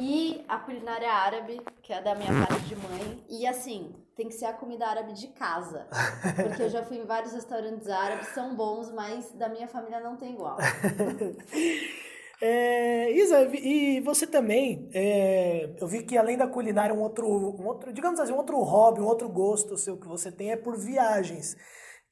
E 0.00 0.44
a 0.48 0.58
culinária 0.58 1.08
árabe, 1.08 1.60
que 1.80 1.92
é 1.92 2.02
da 2.02 2.16
minha 2.16 2.32
parte 2.44 2.64
de 2.64 2.74
mãe. 2.74 3.24
E 3.30 3.46
assim, 3.46 3.94
tem 4.16 4.26
que 4.26 4.34
ser 4.34 4.46
a 4.46 4.52
comida 4.52 4.84
árabe 4.84 5.12
de 5.12 5.28
casa. 5.28 5.86
Porque 6.34 6.62
eu 6.64 6.68
já 6.68 6.82
fui 6.82 6.96
em 6.96 7.06
vários 7.06 7.32
restaurantes 7.32 7.88
árabes, 7.88 8.26
são 8.34 8.56
bons, 8.56 8.90
mas 8.90 9.30
da 9.30 9.48
minha 9.48 9.68
família 9.68 10.00
não 10.00 10.16
tem 10.16 10.34
igual. 10.34 10.58
É, 12.42 13.12
Isa, 13.12 13.48
e 13.54 14.00
você 14.00 14.26
também, 14.26 14.90
é, 14.92 15.72
eu 15.80 15.86
vi 15.86 16.02
que 16.02 16.18
além 16.18 16.36
da 16.36 16.46
culinária, 16.46 16.94
um 16.94 17.00
outro, 17.00 17.26
um 17.26 17.64
outro, 17.64 17.92
digamos 17.92 18.20
assim, 18.20 18.32
um 18.32 18.36
outro 18.36 18.58
hobby, 18.58 19.00
um 19.00 19.06
outro 19.06 19.28
gosto 19.28 19.78
seu 19.78 19.96
que 19.96 20.06
você 20.06 20.30
tem 20.30 20.50
é 20.50 20.56
por 20.56 20.76
viagens. 20.76 21.56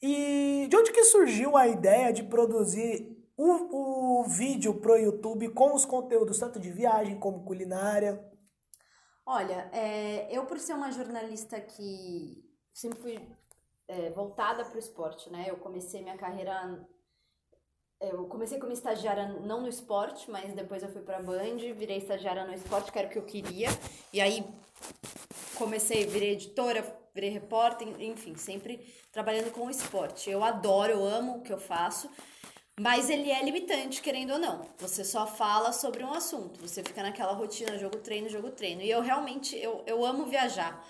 E 0.01 0.67
de 0.71 0.77
onde 0.77 0.93
que 0.93 1.05
surgiu 1.05 1.55
a 1.57 1.67
ideia 1.67 2.13
de 2.13 2.23
produzir 2.23 3.22
o, 3.43 4.21
o 4.21 4.25
vídeo 4.25 4.75
pro 4.75 4.97
YouTube 4.97 5.49
com 5.51 5.75
os 5.75 5.85
conteúdos 5.85 6.39
tanto 6.39 6.61
de 6.61 6.71
viagem 6.71 7.19
como 7.19 7.45
culinária? 7.45 8.25
Olha, 9.25 9.69
é, 9.73 10.29
eu 10.31 10.47
por 10.47 10.59
ser 10.59 10.75
uma 10.75 10.91
jornalista 10.91 11.61
que 11.61 12.45
sempre 12.73 12.99
fui 13.01 13.29
é, 13.89 14.11
voltada 14.11 14.65
para 14.65 14.77
o 14.77 14.79
esporte, 14.79 15.31
né? 15.31 15.47
Eu 15.49 15.57
comecei 15.57 16.03
minha 16.03 16.17
carreira 16.17 16.87
eu 18.03 18.27
comecei 18.27 18.59
como 18.59 18.73
estagiária 18.73 19.29
não 19.29 19.61
no 19.61 19.69
esporte, 19.69 20.29
mas 20.29 20.53
depois 20.55 20.83
eu 20.83 20.89
fui 20.89 21.03
para 21.03 21.23
Band, 21.23 21.59
virei 21.77 21.99
estagiária 21.99 22.45
no 22.45 22.53
esporte, 22.53 22.91
que 22.91 22.99
era 22.99 23.07
o 23.07 23.11
que 23.11 23.19
eu 23.19 23.25
queria. 23.25 23.69
E 24.13 24.21
aí 24.21 24.45
comecei, 25.57 26.05
virei 26.05 26.33
editora, 26.33 26.85
virei 27.15 27.31
repórter, 27.31 27.87
enfim, 28.01 28.35
sempre 28.35 28.79
trabalhando 29.13 29.53
com 29.53 29.67
o 29.67 29.71
esporte. 29.71 30.29
Eu 30.29 30.43
adoro, 30.43 30.93
eu 30.93 31.05
amo 31.07 31.37
o 31.37 31.43
que 31.43 31.53
eu 31.53 31.59
faço. 31.59 32.11
Mas 32.81 33.11
ele 33.11 33.31
é 33.31 33.43
limitante, 33.45 34.01
querendo 34.01 34.33
ou 34.33 34.39
não. 34.39 34.67
Você 34.79 35.05
só 35.05 35.27
fala 35.27 35.73
sobre 35.73 36.03
um 36.03 36.13
assunto. 36.13 36.61
Você 36.61 36.83
fica 36.83 37.03
naquela 37.03 37.33
rotina, 37.33 37.79
jogo, 37.79 37.99
treino, 37.99 38.29
jogo, 38.29 38.51
treino. 38.51 38.81
E 38.81 38.91
eu 38.91 39.01
realmente, 39.01 39.57
eu, 39.57 39.83
eu 39.87 40.05
amo 40.05 40.25
viajar. 40.25 40.83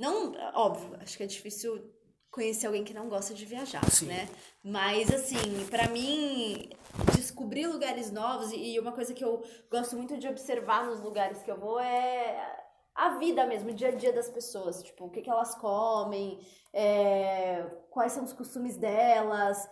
Não, 0.00 0.32
óbvio, 0.54 0.96
acho 1.00 1.16
que 1.16 1.22
é 1.22 1.26
difícil 1.26 1.92
conhecer 2.30 2.66
alguém 2.66 2.84
que 2.84 2.94
não 2.94 3.08
gosta 3.08 3.34
de 3.34 3.44
viajar, 3.44 3.84
Sim. 3.90 4.06
né? 4.06 4.28
Mas 4.62 5.12
assim, 5.12 5.66
pra 5.70 5.88
mim, 5.88 6.68
descobrir 7.16 7.66
lugares 7.66 8.12
novos 8.12 8.52
e 8.52 8.78
uma 8.78 8.92
coisa 8.92 9.14
que 9.14 9.24
eu 9.24 9.42
gosto 9.70 9.96
muito 9.96 10.16
de 10.18 10.28
observar 10.28 10.86
nos 10.86 11.00
lugares 11.00 11.42
que 11.42 11.50
eu 11.50 11.58
vou 11.58 11.80
é 11.80 12.66
a 12.94 13.10
vida 13.18 13.46
mesmo, 13.46 13.70
o 13.70 13.74
dia 13.74 13.88
a 13.88 13.92
dia 13.92 14.12
das 14.12 14.28
pessoas, 14.28 14.82
tipo, 14.82 15.04
o 15.06 15.10
que, 15.10 15.22
que 15.22 15.30
elas 15.30 15.54
comem, 15.54 16.40
é, 16.72 17.64
quais 17.90 18.12
são 18.12 18.24
os 18.24 18.32
costumes 18.32 18.76
delas, 18.76 19.68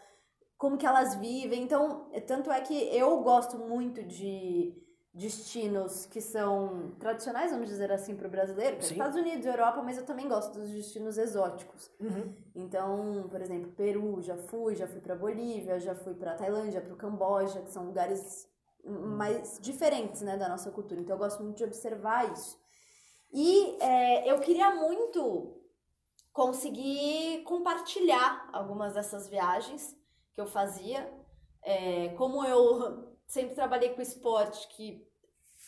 como 0.56 0.76
que 0.76 0.86
elas 0.86 1.14
vivem. 1.16 1.62
Então, 1.62 2.10
tanto 2.26 2.50
é 2.50 2.60
que 2.60 2.75
eu 2.96 3.20
gosto 3.22 3.58
muito 3.58 4.02
de 4.02 4.75
destinos 5.12 6.04
que 6.04 6.20
são 6.20 6.94
tradicionais, 6.98 7.50
vamos 7.50 7.68
dizer 7.68 7.90
assim, 7.90 8.14
para 8.14 8.28
o 8.28 8.30
brasileiro, 8.30 8.76
é 8.76 8.80
Sim. 8.82 8.92
Estados 8.92 9.16
Unidos, 9.16 9.46
Europa, 9.46 9.82
mas 9.82 9.96
eu 9.96 10.04
também 10.04 10.28
gosto 10.28 10.58
dos 10.58 10.70
destinos 10.70 11.16
exóticos. 11.16 11.90
Uhum. 11.98 12.34
Então, 12.54 13.26
por 13.30 13.40
exemplo, 13.40 13.72
Peru, 13.72 14.20
já 14.20 14.36
fui, 14.36 14.75
já 14.75 14.86
fui 14.86 15.00
para 15.00 15.16
Bolívia, 15.16 15.80
já 15.80 15.94
fui 15.94 16.14
para 16.14 16.34
Tailândia, 16.34 16.82
para 16.82 16.92
o 16.92 16.96
Camboja, 16.96 17.62
que 17.62 17.70
são 17.70 17.86
lugares 17.86 18.46
mais 18.84 19.58
diferentes, 19.60 20.20
né, 20.20 20.36
da 20.36 20.50
nossa 20.50 20.70
cultura. 20.70 21.00
Então, 21.00 21.14
eu 21.14 21.18
gosto 21.18 21.42
muito 21.42 21.56
de 21.56 21.64
observar 21.64 22.30
isso. 22.32 22.60
E 23.32 23.76
é, 23.80 24.30
eu 24.30 24.38
queria 24.40 24.75
muito 24.75 25.56
conseguir 26.30 27.42
compartilhar 27.44 28.50
algumas 28.52 28.92
dessas 28.92 29.28
viagens 29.28 29.96
que 30.37 30.40
eu 30.40 30.47
fazia. 30.47 31.11
É, 31.64 32.11
como 32.11 32.45
eu 32.45 33.16
sempre 33.26 33.57
trabalhei 33.57 33.88
com 33.88 34.00
esporte, 34.00 34.69
que 34.76 35.05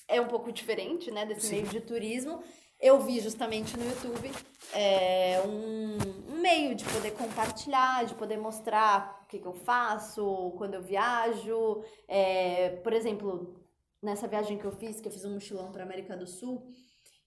é 0.06 0.20
um 0.20 0.28
pouco 0.28 0.52
diferente, 0.52 1.10
né, 1.10 1.26
desse 1.26 1.48
Sim. 1.48 1.56
meio 1.56 1.66
de 1.68 1.80
turismo, 1.80 2.42
eu 2.78 3.00
vi 3.00 3.18
justamente 3.18 3.76
no 3.76 3.84
YouTube 3.84 4.30
é, 4.72 5.42
um, 5.44 6.32
um 6.32 6.40
meio 6.40 6.76
de 6.76 6.84
poder 6.84 7.10
compartilhar, 7.12 8.04
de 8.04 8.14
poder 8.14 8.36
mostrar 8.36 9.22
o 9.24 9.26
que, 9.26 9.40
que 9.40 9.46
eu 9.46 9.52
faço, 9.52 10.54
quando 10.56 10.74
eu 10.74 10.82
viajo. 10.82 11.82
É, 12.06 12.76
por 12.84 12.92
exemplo, 12.92 13.60
nessa 14.00 14.28
viagem 14.28 14.58
que 14.58 14.64
eu 14.64 14.70
fiz, 14.70 15.00
que 15.00 15.08
eu 15.08 15.12
fiz 15.12 15.24
um 15.24 15.34
mochilão 15.34 15.72
para 15.72 15.82
América 15.82 16.16
do 16.16 16.26
Sul, 16.26 16.68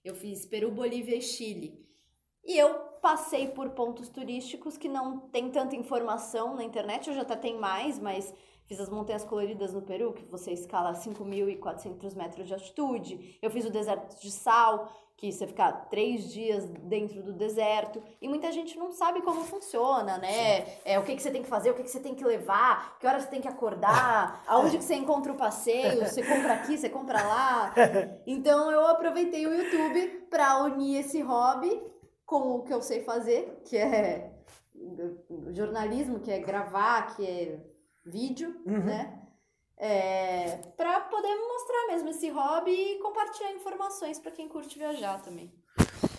eu 0.02 0.14
fiz 0.14 0.46
Peru, 0.46 0.70
Bolívia 0.70 1.16
e 1.16 1.20
Chile. 1.20 1.86
E 2.44 2.58
eu 2.58 2.74
passei 3.00 3.48
por 3.48 3.70
pontos 3.70 4.08
turísticos 4.08 4.76
que 4.76 4.88
não 4.88 5.18
tem 5.18 5.50
tanta 5.50 5.76
informação 5.76 6.54
na 6.54 6.64
internet, 6.64 7.10
hoje 7.10 7.20
até 7.20 7.36
tem 7.36 7.58
mais, 7.58 7.98
mas 7.98 8.32
fiz 8.64 8.80
as 8.80 8.88
Montanhas 8.88 9.24
Coloridas 9.24 9.72
no 9.72 9.82
Peru, 9.82 10.12
que 10.12 10.24
você 10.24 10.52
escala 10.52 10.90
a 10.90 10.94
5.400 10.94 12.16
metros 12.16 12.46
de 12.46 12.54
altitude. 12.54 13.38
Eu 13.40 13.50
fiz 13.50 13.64
o 13.64 13.70
deserto 13.70 14.20
de 14.20 14.30
sal, 14.30 14.90
que 15.16 15.30
você 15.30 15.46
fica 15.46 15.70
três 15.70 16.32
dias 16.32 16.64
dentro 16.64 17.22
do 17.22 17.32
deserto. 17.32 18.02
E 18.20 18.28
muita 18.28 18.50
gente 18.50 18.76
não 18.76 18.90
sabe 18.90 19.22
como 19.22 19.42
funciona, 19.42 20.18
né? 20.18 20.78
É, 20.84 20.98
o 20.98 21.04
que, 21.04 21.14
que 21.14 21.22
você 21.22 21.30
tem 21.30 21.42
que 21.42 21.48
fazer, 21.48 21.70
o 21.70 21.74
que, 21.74 21.84
que 21.84 21.90
você 21.90 22.00
tem 22.00 22.14
que 22.14 22.24
levar, 22.24 22.98
que 22.98 23.06
horas 23.06 23.22
você 23.22 23.30
tem 23.30 23.40
que 23.40 23.46
acordar, 23.46 24.42
aonde 24.48 24.78
que 24.78 24.84
você 24.84 24.96
encontra 24.96 25.32
o 25.32 25.36
passeio, 25.36 26.04
você 26.04 26.22
compra 26.24 26.54
aqui, 26.54 26.76
você 26.76 26.88
compra 26.88 27.22
lá. 27.22 27.74
Então 28.26 28.70
eu 28.70 28.86
aproveitei 28.86 29.46
o 29.46 29.54
YouTube 29.54 30.26
para 30.30 30.64
unir 30.64 31.00
esse 31.00 31.20
hobby 31.20 31.91
com 32.40 32.56
o 32.56 32.62
que 32.62 32.72
eu 32.72 32.80
sei 32.80 33.02
fazer, 33.02 33.60
que 33.66 33.76
é 33.76 34.32
jornalismo, 35.52 36.20
que 36.20 36.30
é 36.30 36.38
gravar, 36.38 37.14
que 37.14 37.26
é 37.26 37.60
vídeo, 38.06 38.56
Uhum. 38.66 38.84
né? 38.84 39.18
É, 39.76 40.58
para 40.76 41.00
poder 41.00 41.34
mostrar 41.34 41.86
mesmo 41.90 42.08
esse 42.10 42.28
hobby 42.30 42.70
e 42.70 42.98
compartilhar 43.00 43.52
informações 43.52 44.18
para 44.18 44.30
quem 44.30 44.48
curte 44.48 44.78
viajar 44.78 45.20
também. 45.22 45.52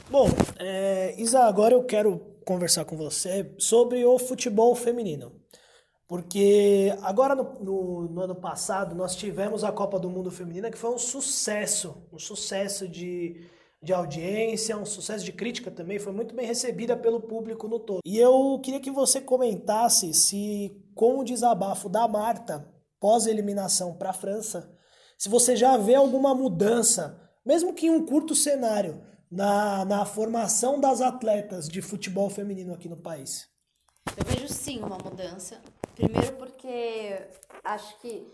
Bom, 0.09 0.27
é, 0.59 1.15
Isa, 1.19 1.43
agora 1.45 1.73
eu 1.73 1.83
quero 1.85 2.19
conversar 2.45 2.83
com 2.85 2.97
você 2.97 3.53
sobre 3.57 4.05
o 4.05 4.19
futebol 4.19 4.75
feminino. 4.75 5.31
Porque 6.07 6.93
agora 7.01 7.33
no, 7.33 7.43
no- 7.63 8.01
no 8.09 8.21
ano 8.21 8.35
passado 8.35 8.93
nós 8.95 9.15
tivemos 9.15 9.63
a 9.63 9.71
Copa 9.71 9.97
do 9.97 10.09
Mundo 10.09 10.29
Feminina 10.29 10.69
que 10.69 10.77
foi 10.77 10.91
um 10.91 10.97
sucesso, 10.97 12.05
um 12.11 12.19
sucesso 12.19 12.87
de, 12.87 13.47
de 13.83 13.93
audiência, 13.93 14.77
um 14.77 14.85
sucesso 14.85 15.25
de 15.25 15.33
crítica 15.33 15.69
também, 15.69 15.99
foi 15.99 16.13
muito 16.13 16.33
bem 16.33 16.45
recebida 16.45 16.95
pelo 16.95 17.21
público 17.21 17.67
no 17.67 17.79
todo. 17.79 17.99
E 18.05 18.17
eu 18.17 18.59
queria 18.63 18.79
que 18.79 18.89
você 18.89 19.19
comentasse 19.19 20.13
se 20.13 20.81
com 20.95 21.19
o 21.19 21.23
desabafo 21.23 21.89
da 21.89 22.07
Marta, 22.07 22.71
pós-eliminação 22.99 23.93
para 23.93 24.11
a 24.11 24.13
França, 24.13 24.73
se 25.17 25.27
você 25.27 25.55
já 25.55 25.75
vê 25.77 25.95
alguma 25.95 26.33
mudança, 26.33 27.19
mesmo 27.45 27.73
que 27.73 27.87
em 27.87 27.89
um 27.89 28.05
curto 28.05 28.33
cenário, 28.33 29.03
na, 29.29 29.83
na 29.83 30.05
formação 30.05 30.79
das 30.79 31.01
atletas 31.01 31.67
de 31.67 31.81
futebol 31.81 32.29
feminino 32.29 32.73
aqui 32.73 32.87
no 32.87 32.97
país. 32.97 33.49
Eu 34.15 34.23
vejo 34.25 34.47
sim 34.47 34.79
uma 34.79 34.97
mudança. 34.97 35.59
Primeiro 35.95 36.33
porque 36.33 37.27
acho 37.63 37.99
que 37.99 38.27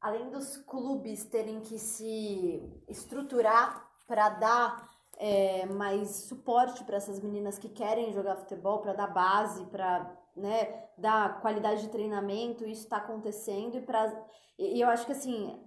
além 0.00 0.28
dos 0.30 0.56
clubes 0.56 1.24
terem 1.24 1.60
que 1.60 1.78
se 1.78 2.60
estruturar 2.88 3.85
para 4.06 4.28
dar 4.30 4.90
é, 5.18 5.66
mais 5.66 6.10
suporte 6.28 6.84
para 6.84 6.96
essas 6.96 7.20
meninas 7.20 7.58
que 7.58 7.68
querem 7.68 8.12
jogar 8.12 8.36
futebol, 8.36 8.80
para 8.80 8.92
dar 8.92 9.08
base, 9.08 9.64
para 9.66 10.16
né, 10.36 10.84
dar 10.98 11.40
qualidade 11.40 11.82
de 11.82 11.88
treinamento, 11.88 12.64
isso 12.64 12.82
está 12.84 12.98
acontecendo 12.98 13.76
e 13.76 13.80
para 13.80 14.26
e 14.58 14.80
eu 14.80 14.88
acho 14.88 15.04
que 15.04 15.12
assim, 15.12 15.62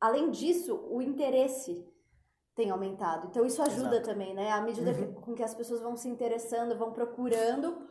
além 0.00 0.30
disso, 0.30 0.74
o 0.90 1.02
interesse 1.02 1.86
tem 2.54 2.70
aumentado. 2.70 3.28
Então 3.28 3.44
isso 3.44 3.62
ajuda 3.62 3.96
Exato. 3.96 4.10
também, 4.10 4.34
né? 4.34 4.50
À 4.50 4.60
medida 4.62 4.94
que- 4.94 5.06
com 5.20 5.34
que 5.34 5.42
as 5.42 5.54
pessoas 5.54 5.82
vão 5.82 5.94
se 5.94 6.08
interessando, 6.08 6.76
vão 6.76 6.90
procurando, 6.92 7.86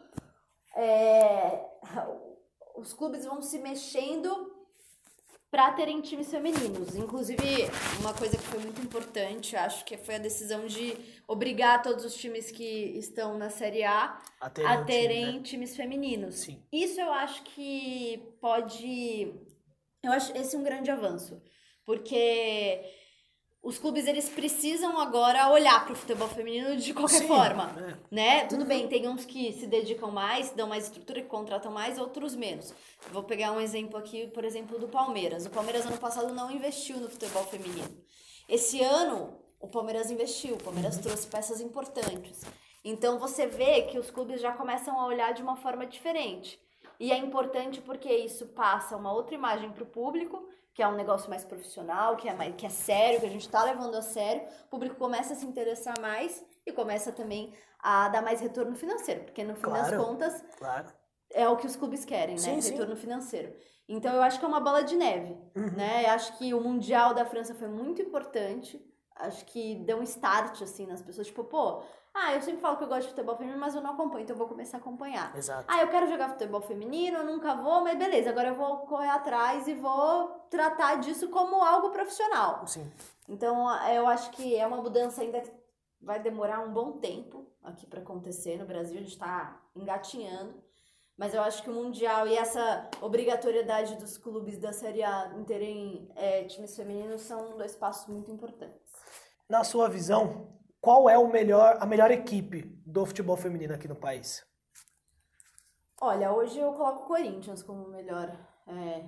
é, 0.75 1.65
os 2.75 2.94
clubes 2.94 3.25
vão 3.25 3.41
se 3.41 3.60
mexendo 3.60 4.49
para 5.51 5.72
terem 5.72 6.00
times 6.01 6.29
femininos. 6.29 6.96
Inclusive, 6.96 7.44
uma 8.00 8.13
coisa 8.13 8.38
que 8.38 8.44
foi 8.44 8.60
muito 8.60 8.82
importante, 8.82 9.56
acho 9.56 9.84
que 9.84 9.98
foi 9.98 10.15
a 10.15 10.20
decisão 10.20 10.68
de 10.68 10.96
obrigar 11.27 11.82
todos 11.82 12.06
os 12.06 12.13
times 12.13 12.51
que 12.51 12.98
estão 12.98 13.38
na 13.38 13.50
Série 13.50 13.84
A 13.84 14.20
A 14.39 14.46
a 14.46 14.50
terem 14.50 14.75
time, 14.75 14.86
terem 14.86 15.34
né? 15.38 15.41
times 15.41 15.75
femininos. 15.75 16.36
Sim. 16.36 16.63
Isso 16.72 17.00
eu 17.01 17.12
acho 17.12 17.44
que 17.44 18.36
pode. 18.39 19.34
Eu 20.03 20.12
acho 20.12 20.36
esse 20.38 20.56
um 20.56 20.63
grande 20.63 20.91
avanço. 20.91 21.41
Porque 21.84 22.79
os 23.62 23.78
clubes 23.78 24.08
eles 24.08 24.30
precisam 24.30 25.00
agora 25.00 25.50
olhar 25.50 25.84
para 25.84 25.94
o 25.94 25.96
futebol 25.96 26.30
feminino 26.30 26.78
de 26.78 26.94
qualquer 26.94 27.20
Sim, 27.20 27.28
forma. 27.28 27.75
é. 27.78 28.16
Né? 28.16 28.46
Tudo 28.46 28.66
bem, 28.66 28.88
tem 28.88 29.08
uns 29.08 29.25
que 29.25 29.51
se 29.54 29.68
dedicam 29.68 30.10
mais, 30.10 30.51
dão 30.51 30.68
mais 30.68 30.86
estrutura, 30.86 31.22
que 31.22 31.28
contratam 31.28 31.72
mais, 31.72 32.00
outros 32.00 32.36
menos. 32.36 32.74
Vou 33.12 33.24
pegar 33.24 33.51
um 33.51 33.60
exemplo 33.60 33.98
aqui, 33.98 34.28
por 34.28 34.46
exemplo, 34.46 34.80
do 34.80 34.88
Palmeiras. 34.88 35.46
O 35.46 35.50
Palmeiras 35.50 35.86
ano 35.86 35.98
passado 35.98 36.34
não 36.34 36.50
investiu 36.50 36.98
no 36.98 37.10
futebol 37.10 37.44
feminino. 37.44 37.89
Esse 38.48 38.82
ano, 38.82 39.38
o 39.60 39.68
Palmeiras 39.68 40.10
investiu, 40.10 40.56
o 40.56 40.63
Palmeiras 40.63 40.98
trouxe 40.98 41.28
peças 41.28 41.60
importantes. 41.60 42.44
Então 42.84 43.20
você 43.20 43.46
vê 43.46 43.84
que 43.84 44.00
os 44.00 44.10
clubes 44.10 44.39
já 44.39 44.54
começam 44.54 45.00
a 45.00 45.06
olhar 45.06 45.34
de 45.34 45.42
uma 45.42 45.58
forma 45.58 45.86
diferente. 45.86 46.60
E 46.98 47.12
é 47.12 47.18
importante 47.18 47.82
porque 47.82 48.12
isso 48.12 48.48
passa 48.48 48.96
uma 48.96 49.12
outra 49.13 49.36
imagem 49.36 49.72
para 49.72 49.84
o 49.84 49.88
público, 49.88 50.48
que 50.73 50.81
é 50.83 50.88
um 50.88 50.95
negócio 50.95 51.29
mais 51.29 51.43
profissional, 51.43 52.15
que 52.15 52.29
é, 52.29 52.33
mais, 52.33 52.55
que 52.55 52.65
é 52.65 52.69
sério, 52.69 53.19
que 53.19 53.25
a 53.25 53.29
gente 53.29 53.41
está 53.45 53.63
levando 53.63 53.95
a 53.95 54.01
sério. 54.01 54.43
O 54.65 54.69
público 54.69 54.95
começa 54.95 55.33
a 55.33 55.35
se 55.35 55.45
interessar 55.45 55.99
mais 55.99 56.43
e 56.65 56.71
começa 56.71 57.11
também 57.11 57.53
a 57.79 58.09
dar 58.09 58.21
mais 58.21 58.39
retorno 58.41 58.75
financeiro, 58.75 59.23
porque 59.23 59.43
no 59.43 59.55
fim 59.55 59.69
das 59.69 59.88
Claro. 59.89 60.03
contas 60.05 60.43
Claro. 60.57 60.88
é 61.31 61.47
o 61.49 61.57
que 61.57 61.65
os 61.67 61.75
clubes 61.75 62.05
querem, 62.05 62.35
né? 62.35 62.41
Sim, 62.41 62.61
sim. 62.61 62.71
Retorno 62.71 62.95
financeiro. 62.95 63.53
Então 63.88 64.13
eu 64.13 64.21
acho 64.21 64.38
que 64.39 64.45
é 64.45 64.47
uma 64.47 64.59
bola 64.59 64.83
de 64.83 64.95
neve, 64.95 65.38
Uhum. 65.55 65.71
né? 65.75 66.05
Eu 66.05 66.11
acho 66.11 66.38
que 66.38 66.53
o 66.53 66.61
Mundial 66.61 67.13
da 67.13 67.25
França 67.25 67.55
foi 67.55 67.67
muito 67.67 68.01
importante. 68.01 68.79
Acho 69.15 69.43
que 69.45 69.75
deu 69.83 69.97
um 69.97 70.03
start, 70.03 70.61
assim, 70.61 70.85
nas 70.85 71.01
pessoas. 71.01 71.27
Tipo, 71.27 71.43
pô, 71.43 71.81
ah, 72.13 72.34
eu 72.34 72.42
sempre 72.42 72.60
falo 72.60 72.78
que 72.78 72.84
eu 72.84 72.88
gosto 72.88 73.04
de 73.04 73.10
futebol 73.10 73.36
feminino, 73.36 73.60
mas 73.60 73.75
eu 73.75 73.82
não 73.82 73.92
acompanho, 73.92 74.24
então 74.24 74.34
eu 74.34 74.38
vou 74.38 74.48
começar 74.48 74.78
a 74.78 74.80
acompanhar. 74.80 75.36
Exato. 75.38 75.66
Ah, 75.68 75.82
eu 75.82 75.88
quero 75.89 76.08
jogar 76.08 76.30
futebol 76.30 76.62
feminino, 76.62 77.20
eu 77.20 77.25
nunca 77.25 77.56
vou, 77.56 77.82
mas 77.82 77.98
beleza, 77.98 78.30
agora 78.30 78.50
eu 78.50 78.56
vou 78.56 78.80
correr 78.80 79.10
atrás 79.10 79.68
e 79.68 79.74
vou 79.74 80.30
tratar 80.50 80.96
disso 80.96 81.30
como 81.30 81.63
algo 81.63 81.92
profissional. 81.92 82.66
Sim. 82.68 82.92
Então, 83.28 83.70
eu 83.89 84.08
acho 84.08 84.32
que 84.32 84.56
é 84.56 84.66
uma 84.66 84.78
mudança 84.78 85.22
ainda 85.22 85.39
que 85.39 85.51
vai 86.01 86.20
demorar 86.20 86.62
um 86.62 86.74
bom 86.74 86.94
tempo 86.94 87.48
aqui 87.63 87.86
para 87.86 88.01
acontecer 88.01 88.58
no 88.58 88.66
Brasil, 88.66 88.98
a 88.98 89.01
gente 89.01 89.12
está 89.12 89.62
engatinhando. 89.75 90.62
Mas 91.18 91.34
eu 91.34 91.42
acho 91.42 91.62
que 91.63 91.70
o 91.70 91.74
Mundial 91.74 92.25
e 92.28 92.38
essa 92.38 92.89
obrigatoriedade 93.01 93.98
dos 93.98 94.18
clubes 94.18 94.58
da 94.58 94.72
Série 94.72 95.04
A 95.04 95.34
em 95.38 95.44
terem 95.44 96.10
é, 96.16 96.46
times 96.46 96.75
femininos 96.75 97.22
são 97.22 97.58
dois 97.58 97.75
passos 97.75 98.08
muito 98.08 98.32
importantes. 98.32 98.94
Na 99.50 99.66
sua 99.66 99.89
visão, 99.89 100.59
qual 100.81 101.09
é 101.09 101.17
o 101.17 101.27
melhor, 101.27 101.77
a 101.79 101.86
melhor 101.86 102.12
equipe 102.12 102.63
do 102.86 103.05
futebol 103.05 103.36
feminino 103.36 103.74
aqui 103.74 103.88
no 103.88 103.95
país? 103.95 104.45
Olha, 106.01 106.31
hoje 106.31 106.57
eu 106.57 106.71
coloco 106.71 107.03
o 107.03 107.07
Corinthians 107.07 107.62
como 107.62 107.83
o 107.83 107.89
melhor 107.89 108.33
é, 108.65 109.03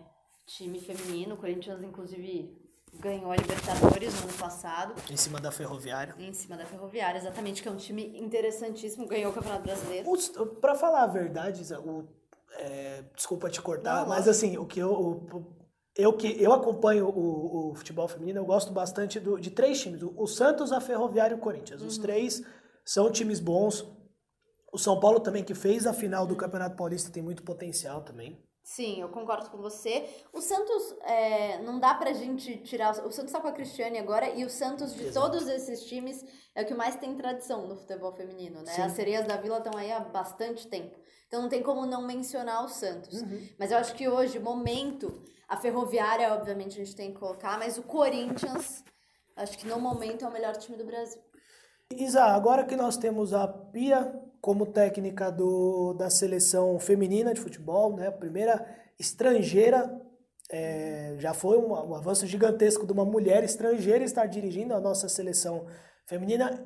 time 0.45 0.79
feminino. 0.79 1.35
O 1.35 1.37
Corinthians, 1.37 1.81
inclusive, 1.81 2.61
ganhou 2.93 3.31
a 3.31 3.35
Libertadores 3.35 4.13
no 4.15 4.27
ano 4.27 4.37
passado. 4.37 4.93
Em 5.09 5.15
cima 5.15 5.39
da 5.39 5.51
Ferroviária. 5.51 6.13
Em 6.19 6.33
cima 6.33 6.57
da 6.57 6.65
Ferroviária, 6.65 7.17
exatamente, 7.17 7.61
que 7.61 7.69
é 7.69 7.71
um 7.71 7.77
time 7.77 8.19
interessantíssimo, 8.19 9.07
ganhou 9.07 9.31
o 9.31 9.33
Campeonato 9.33 9.63
Brasileiro. 9.63 10.09
Para 10.59 10.75
falar 10.75 11.03
a 11.03 11.07
verdade, 11.07 11.63
o, 11.75 12.05
é, 12.57 13.03
desculpa 13.15 13.49
te 13.49 13.61
cortar, 13.61 14.01
Não, 14.01 14.09
mas 14.09 14.27
assim, 14.27 14.57
o 14.57 14.65
que 14.65 14.79
eu, 14.79 14.91
o, 14.91 15.60
eu 15.95 16.13
que 16.13 16.41
eu 16.41 16.53
acompanho 16.53 17.07
o, 17.07 17.71
o, 17.71 17.75
futebol 17.75 18.07
feminino, 18.07 18.39
eu 18.39 18.45
gosto 18.45 18.71
bastante 18.71 19.19
do, 19.19 19.39
de 19.39 19.51
três 19.51 19.81
times: 19.81 20.01
o 20.03 20.27
Santos, 20.27 20.71
a 20.71 20.79
Ferroviária 20.79 21.35
e 21.35 21.37
o 21.37 21.41
Corinthians. 21.41 21.81
Uhum. 21.81 21.87
Os 21.87 21.97
três 21.97 22.43
são 22.85 23.11
times 23.11 23.39
bons. 23.39 23.85
O 24.71 24.77
São 24.77 24.99
Paulo 24.99 25.19
também, 25.19 25.43
que 25.43 25.53
fez 25.53 25.85
a 25.85 25.93
final 25.93 26.25
do 26.25 26.35
Campeonato 26.35 26.77
Paulista, 26.77 27.11
tem 27.11 27.21
muito 27.21 27.43
potencial 27.43 28.01
também. 28.01 28.41
Sim, 28.63 29.01
eu 29.01 29.09
concordo 29.09 29.49
com 29.49 29.57
você. 29.57 30.07
O 30.31 30.39
Santos, 30.39 30.95
é, 31.01 31.61
não 31.63 31.79
dá 31.79 31.93
pra 31.93 32.13
gente 32.13 32.57
tirar. 32.57 32.91
O 33.05 33.11
Santos 33.11 33.33
tá 33.33 33.41
com 33.41 33.47
a 33.47 33.51
Cristiane 33.51 33.97
agora 33.97 34.29
e 34.29 34.45
o 34.45 34.49
Santos, 34.49 34.93
de 34.93 35.07
Exato. 35.07 35.29
todos 35.29 35.47
esses 35.49 35.83
times, 35.85 36.23
é 36.55 36.61
o 36.61 36.65
que 36.65 36.73
mais 36.73 36.95
tem 36.95 37.15
tradição 37.15 37.67
no 37.67 37.75
futebol 37.75 38.13
feminino, 38.13 38.61
né? 38.61 38.71
Sim. 38.71 38.81
As 38.83 38.93
sereias 38.93 39.27
da 39.27 39.35
Vila 39.35 39.57
estão 39.57 39.77
aí 39.77 39.91
há 39.91 39.99
bastante 39.99 40.67
tempo. 40.67 40.95
Então 41.27 41.41
não 41.41 41.49
tem 41.49 41.63
como 41.63 41.85
não 41.85 42.05
mencionar 42.05 42.63
o 42.63 42.69
Santos. 42.69 43.21
Uhum. 43.21 43.47
Mas 43.57 43.71
eu 43.71 43.77
acho 43.77 43.95
que 43.95 44.07
hoje, 44.07 44.37
momento, 44.39 45.21
a 45.51 45.57
Ferroviária, 45.57 46.33
obviamente, 46.33 46.79
a 46.79 46.85
gente 46.85 46.95
tem 46.95 47.11
que 47.11 47.19
colocar, 47.19 47.59
mas 47.59 47.77
o 47.77 47.83
Corinthians, 47.83 48.85
acho 49.35 49.57
que 49.57 49.67
no 49.67 49.81
momento 49.81 50.23
é 50.23 50.27
o 50.29 50.31
melhor 50.31 50.55
time 50.55 50.77
do 50.77 50.85
Brasil. 50.85 51.21
Isa, 51.91 52.23
agora 52.23 52.63
que 52.63 52.77
nós 52.77 52.95
temos 52.95 53.33
a 53.33 53.45
Pia 53.49 54.17
como 54.39 54.65
técnica 54.65 55.29
do, 55.29 55.93
da 55.95 56.09
seleção 56.09 56.79
feminina 56.79 57.33
de 57.33 57.41
futebol, 57.41 57.97
né? 57.97 58.07
A 58.07 58.13
primeira 58.13 58.65
estrangeira, 58.97 60.01
é, 60.49 61.17
já 61.19 61.33
foi 61.33 61.57
um, 61.57 61.73
um, 61.73 61.95
avanço 61.95 62.25
gigantesco 62.25 62.87
de 62.87 62.93
uma 62.93 63.03
mulher 63.03 63.43
estrangeira 63.43 64.05
estar 64.05 64.27
dirigindo 64.27 64.73
a 64.73 64.79
nossa 64.79 65.09
seleção 65.09 65.67
feminina. 66.05 66.65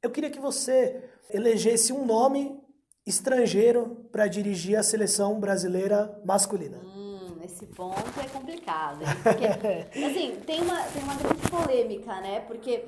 Eu 0.00 0.12
queria 0.12 0.30
que 0.30 0.38
você 0.38 1.10
elegesse 1.28 1.92
um 1.92 2.06
nome 2.06 2.56
estrangeiro 3.04 4.08
para 4.12 4.28
dirigir 4.28 4.78
a 4.78 4.82
seleção 4.84 5.40
brasileira 5.40 6.22
masculina. 6.24 6.78
Hum 6.78 7.01
esse 7.44 7.66
ponto 7.66 8.20
é 8.20 8.28
complicado. 8.28 9.00
Porque, 9.22 9.46
assim, 10.04 10.40
tem 10.46 10.60
uma, 10.60 10.82
tem 10.84 11.02
uma 11.02 11.14
grande 11.14 11.50
polêmica, 11.50 12.20
né? 12.20 12.40
Porque 12.40 12.86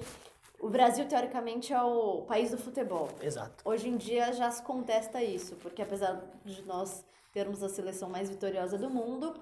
o 0.60 0.68
Brasil, 0.68 1.06
teoricamente, 1.06 1.72
é 1.72 1.82
o 1.82 2.22
país 2.22 2.50
do 2.50 2.58
futebol. 2.58 3.08
Exato. 3.20 3.62
Hoje 3.68 3.88
em 3.88 3.96
dia 3.96 4.32
já 4.32 4.50
se 4.50 4.62
contesta 4.62 5.22
isso, 5.22 5.56
porque 5.56 5.82
apesar 5.82 6.22
de 6.44 6.62
nós 6.62 7.04
termos 7.32 7.62
a 7.62 7.68
seleção 7.68 8.08
mais 8.08 8.30
vitoriosa 8.30 8.78
do 8.78 8.88
mundo, 8.88 9.34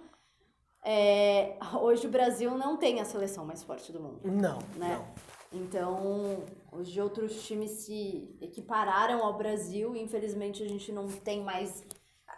é, 0.85 1.57
hoje 1.81 2.07
o 2.07 2.11
Brasil 2.11 2.57
não 2.57 2.77
tem 2.77 3.01
a 3.01 3.05
seleção 3.05 3.45
mais 3.45 3.63
forte 3.63 3.93
do 3.93 4.01
mundo. 4.01 4.21
Não, 4.25 4.59
né? 4.77 4.97
não. 4.97 5.33
Então, 5.61 6.43
hoje 6.73 7.01
outros 7.01 7.47
times 7.47 7.71
se 7.71 8.37
equipararam 8.41 9.23
ao 9.23 9.37
Brasil 9.37 9.95
e 9.95 10.03
infelizmente 10.03 10.63
a 10.63 10.69
gente 10.69 10.91
não 10.91 11.07
tem 11.07 11.43
mais. 11.43 11.85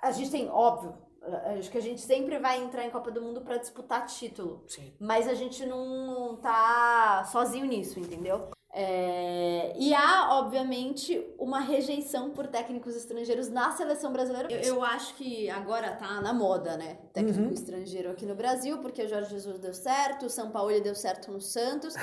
A 0.03 0.11
gente 0.11 0.31
tem, 0.31 0.51
óbvio, 0.51 0.95
Acho 1.59 1.71
que 1.71 1.79
a 1.79 1.83
gente 1.83 2.01
sempre 2.01 2.39
vai 2.39 2.63
entrar 2.63 2.85
em 2.85 2.91
Copa 2.91 3.11
do 3.11 3.23
Mundo 3.23 3.41
para 3.41 3.57
disputar 3.57 4.07
título. 4.07 4.63
Sim. 4.69 4.93
Mas 4.99 5.27
a 5.29 5.35
gente 5.35 5.65
não 5.65 6.37
tá 6.37 7.25
sozinho 7.31 7.65
nisso, 7.65 7.99
entendeu? 7.99 8.51
É... 8.77 9.73
E 9.79 9.95
há, 9.95 10.37
obviamente, 10.37 11.25
uma 11.39 11.61
rejeição 11.61 12.31
por 12.31 12.49
técnicos 12.49 12.97
estrangeiros 12.97 13.49
na 13.49 13.71
seleção 13.71 14.13
brasileira. 14.13 14.53
Eu, 14.53 14.77
eu 14.77 14.83
acho 14.83 15.15
que 15.15 15.49
agora 15.49 15.93
tá 15.93 16.21
na 16.21 16.33
moda, 16.33 16.77
né? 16.77 16.99
Técnico 17.13 17.41
uhum. 17.41 17.53
estrangeiro 17.53 18.11
aqui 18.11 18.27
no 18.27 18.35
Brasil, 18.35 18.79
porque 18.79 19.05
o 19.05 19.09
Jorge 19.09 19.31
Jesus 19.31 19.61
deu 19.61 19.73
certo, 19.73 20.27
o 20.27 20.31
São 20.31 20.51
Paulo 20.51 20.79
deu 20.81 20.95
certo 20.95 21.31
no 21.31 21.41
Santos. 21.41 21.95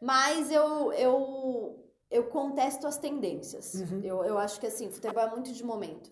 Mas 0.00 0.52
eu, 0.52 0.92
eu, 0.92 1.84
eu 2.08 2.24
contesto 2.28 2.86
as 2.86 2.96
tendências. 2.96 3.74
Uhum. 3.74 4.00
Eu, 4.04 4.24
eu 4.24 4.38
acho 4.38 4.60
que, 4.60 4.68
assim, 4.68 4.88
futebol 4.88 5.24
é 5.24 5.30
muito 5.30 5.52
de 5.52 5.64
momento. 5.64 6.10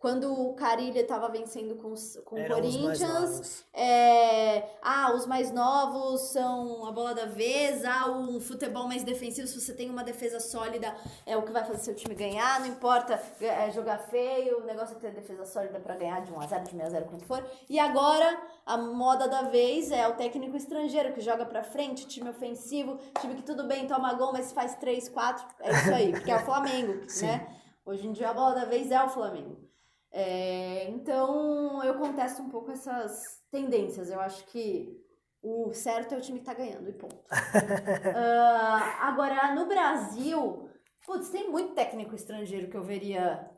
Quando 0.00 0.32
o 0.32 0.54
Carilha 0.54 1.02
estava 1.02 1.28
vencendo 1.28 1.74
com, 1.74 1.92
com 2.24 2.40
o 2.40 2.48
Corinthians, 2.48 3.66
é, 3.70 4.66
ah, 4.80 5.12
os 5.14 5.26
mais 5.26 5.52
novos 5.52 6.22
são 6.22 6.86
a 6.86 6.90
bola 6.90 7.14
da 7.14 7.26
vez, 7.26 7.84
ah, 7.84 8.10
um 8.10 8.40
futebol 8.40 8.88
mais 8.88 9.04
defensivo, 9.04 9.46
se 9.46 9.60
você 9.60 9.74
tem 9.74 9.90
uma 9.90 10.02
defesa 10.02 10.40
sólida, 10.40 10.96
é 11.26 11.36
o 11.36 11.42
que 11.42 11.52
vai 11.52 11.66
fazer 11.66 11.80
seu 11.80 11.94
time 11.94 12.14
ganhar, 12.14 12.60
não 12.60 12.68
importa 12.68 13.20
é, 13.42 13.70
jogar 13.72 13.98
feio, 13.98 14.62
o 14.62 14.64
negócio 14.64 14.96
é 14.96 14.98
ter 14.98 15.12
defesa 15.12 15.44
sólida 15.44 15.78
para 15.78 15.96
ganhar 15.96 16.22
de 16.22 16.32
1x0, 16.32 16.62
de 16.62 16.76
6x0, 16.76 17.04
quanto 17.04 17.26
for. 17.26 17.46
E 17.68 17.78
agora, 17.78 18.40
a 18.64 18.78
moda 18.78 19.28
da 19.28 19.42
vez 19.42 19.92
é 19.92 20.08
o 20.08 20.14
técnico 20.14 20.56
estrangeiro 20.56 21.12
que 21.12 21.20
joga 21.20 21.44
para 21.44 21.62
frente, 21.62 22.06
time 22.06 22.30
ofensivo, 22.30 22.98
time 23.20 23.34
que 23.34 23.42
tudo 23.42 23.64
bem, 23.64 23.86
toma 23.86 24.14
gol, 24.14 24.32
mas 24.32 24.50
faz 24.50 24.74
3, 24.76 25.10
4, 25.10 25.46
é 25.60 25.70
isso 25.72 25.94
aí, 25.94 26.12
porque 26.12 26.30
é 26.30 26.36
o 26.36 26.40
Flamengo, 26.46 26.94
né? 27.20 27.54
Hoje 27.84 28.06
em 28.06 28.12
dia 28.12 28.30
a 28.30 28.32
bola 28.32 28.54
da 28.54 28.64
vez 28.64 28.90
é 28.90 29.04
o 29.04 29.08
Flamengo. 29.10 29.69
É, 30.12 30.88
então 30.88 31.82
eu 31.84 31.94
contesto 31.94 32.42
um 32.42 32.48
pouco 32.48 32.70
essas 32.70 33.22
tendências. 33.50 34.10
Eu 34.10 34.20
acho 34.20 34.44
que 34.46 35.00
o 35.42 35.72
certo 35.72 36.14
é 36.14 36.18
o 36.18 36.20
time 36.20 36.40
que 36.40 36.44
tá 36.44 36.54
ganhando 36.54 36.88
e 36.88 36.92
ponto. 36.92 37.16
uh, 37.16 37.20
agora, 39.00 39.54
no 39.54 39.66
Brasil, 39.66 40.68
putz, 41.06 41.30
tem 41.30 41.50
muito 41.50 41.74
técnico 41.74 42.14
estrangeiro 42.14 42.68
que 42.68 42.76
eu 42.76 42.82
veria 42.82 43.48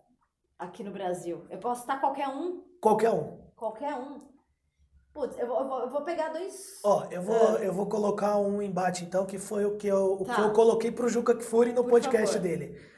aqui 0.58 0.84
no 0.84 0.92
Brasil. 0.92 1.44
Eu 1.50 1.58
posso 1.58 1.82
estar 1.82 2.00
qualquer 2.00 2.28
um? 2.28 2.62
Qualquer 2.80 3.10
um. 3.10 3.40
Qualquer 3.56 3.94
um. 3.94 4.32
Putz, 5.12 5.38
eu 5.38 5.46
vou, 5.46 5.80
eu 5.80 5.90
vou, 5.90 6.02
pegar 6.02 6.30
dois. 6.30 6.80
Ó, 6.82 7.06
eu 7.10 7.20
vou, 7.20 7.36
uh, 7.36 7.56
eu 7.56 7.72
vou 7.72 7.86
colocar 7.86 8.38
um 8.38 8.62
embate 8.62 9.04
então, 9.04 9.26
que 9.26 9.38
foi 9.38 9.66
o 9.66 9.76
que 9.76 9.86
eu, 9.86 10.14
o 10.14 10.24
tá. 10.24 10.34
que 10.34 10.40
eu 10.40 10.52
coloquei 10.52 10.90
pro 10.90 11.08
Juca 11.08 11.34
Kfouri 11.34 11.72
no 11.72 11.82
Por 11.82 11.90
podcast 11.90 12.34
favor. 12.34 12.48
dele. 12.48 12.91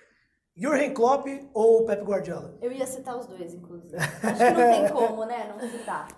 Jurgen 0.57 0.95
Klopp 0.95 1.27
ou 1.53 1.85
Pep 1.85 2.03
Guardiola? 2.05 2.57
Eu 2.63 2.71
ia 2.71 2.87
citar 2.87 3.17
os 3.17 3.27
dois, 3.27 3.55
inclusive. 3.55 3.97
Acho 3.97 4.13
que 4.21 4.51
não 4.51 4.71
tem 4.71 4.89
como, 4.93 5.25
né, 5.25 5.53
não 5.53 5.69
citar. 5.69 6.09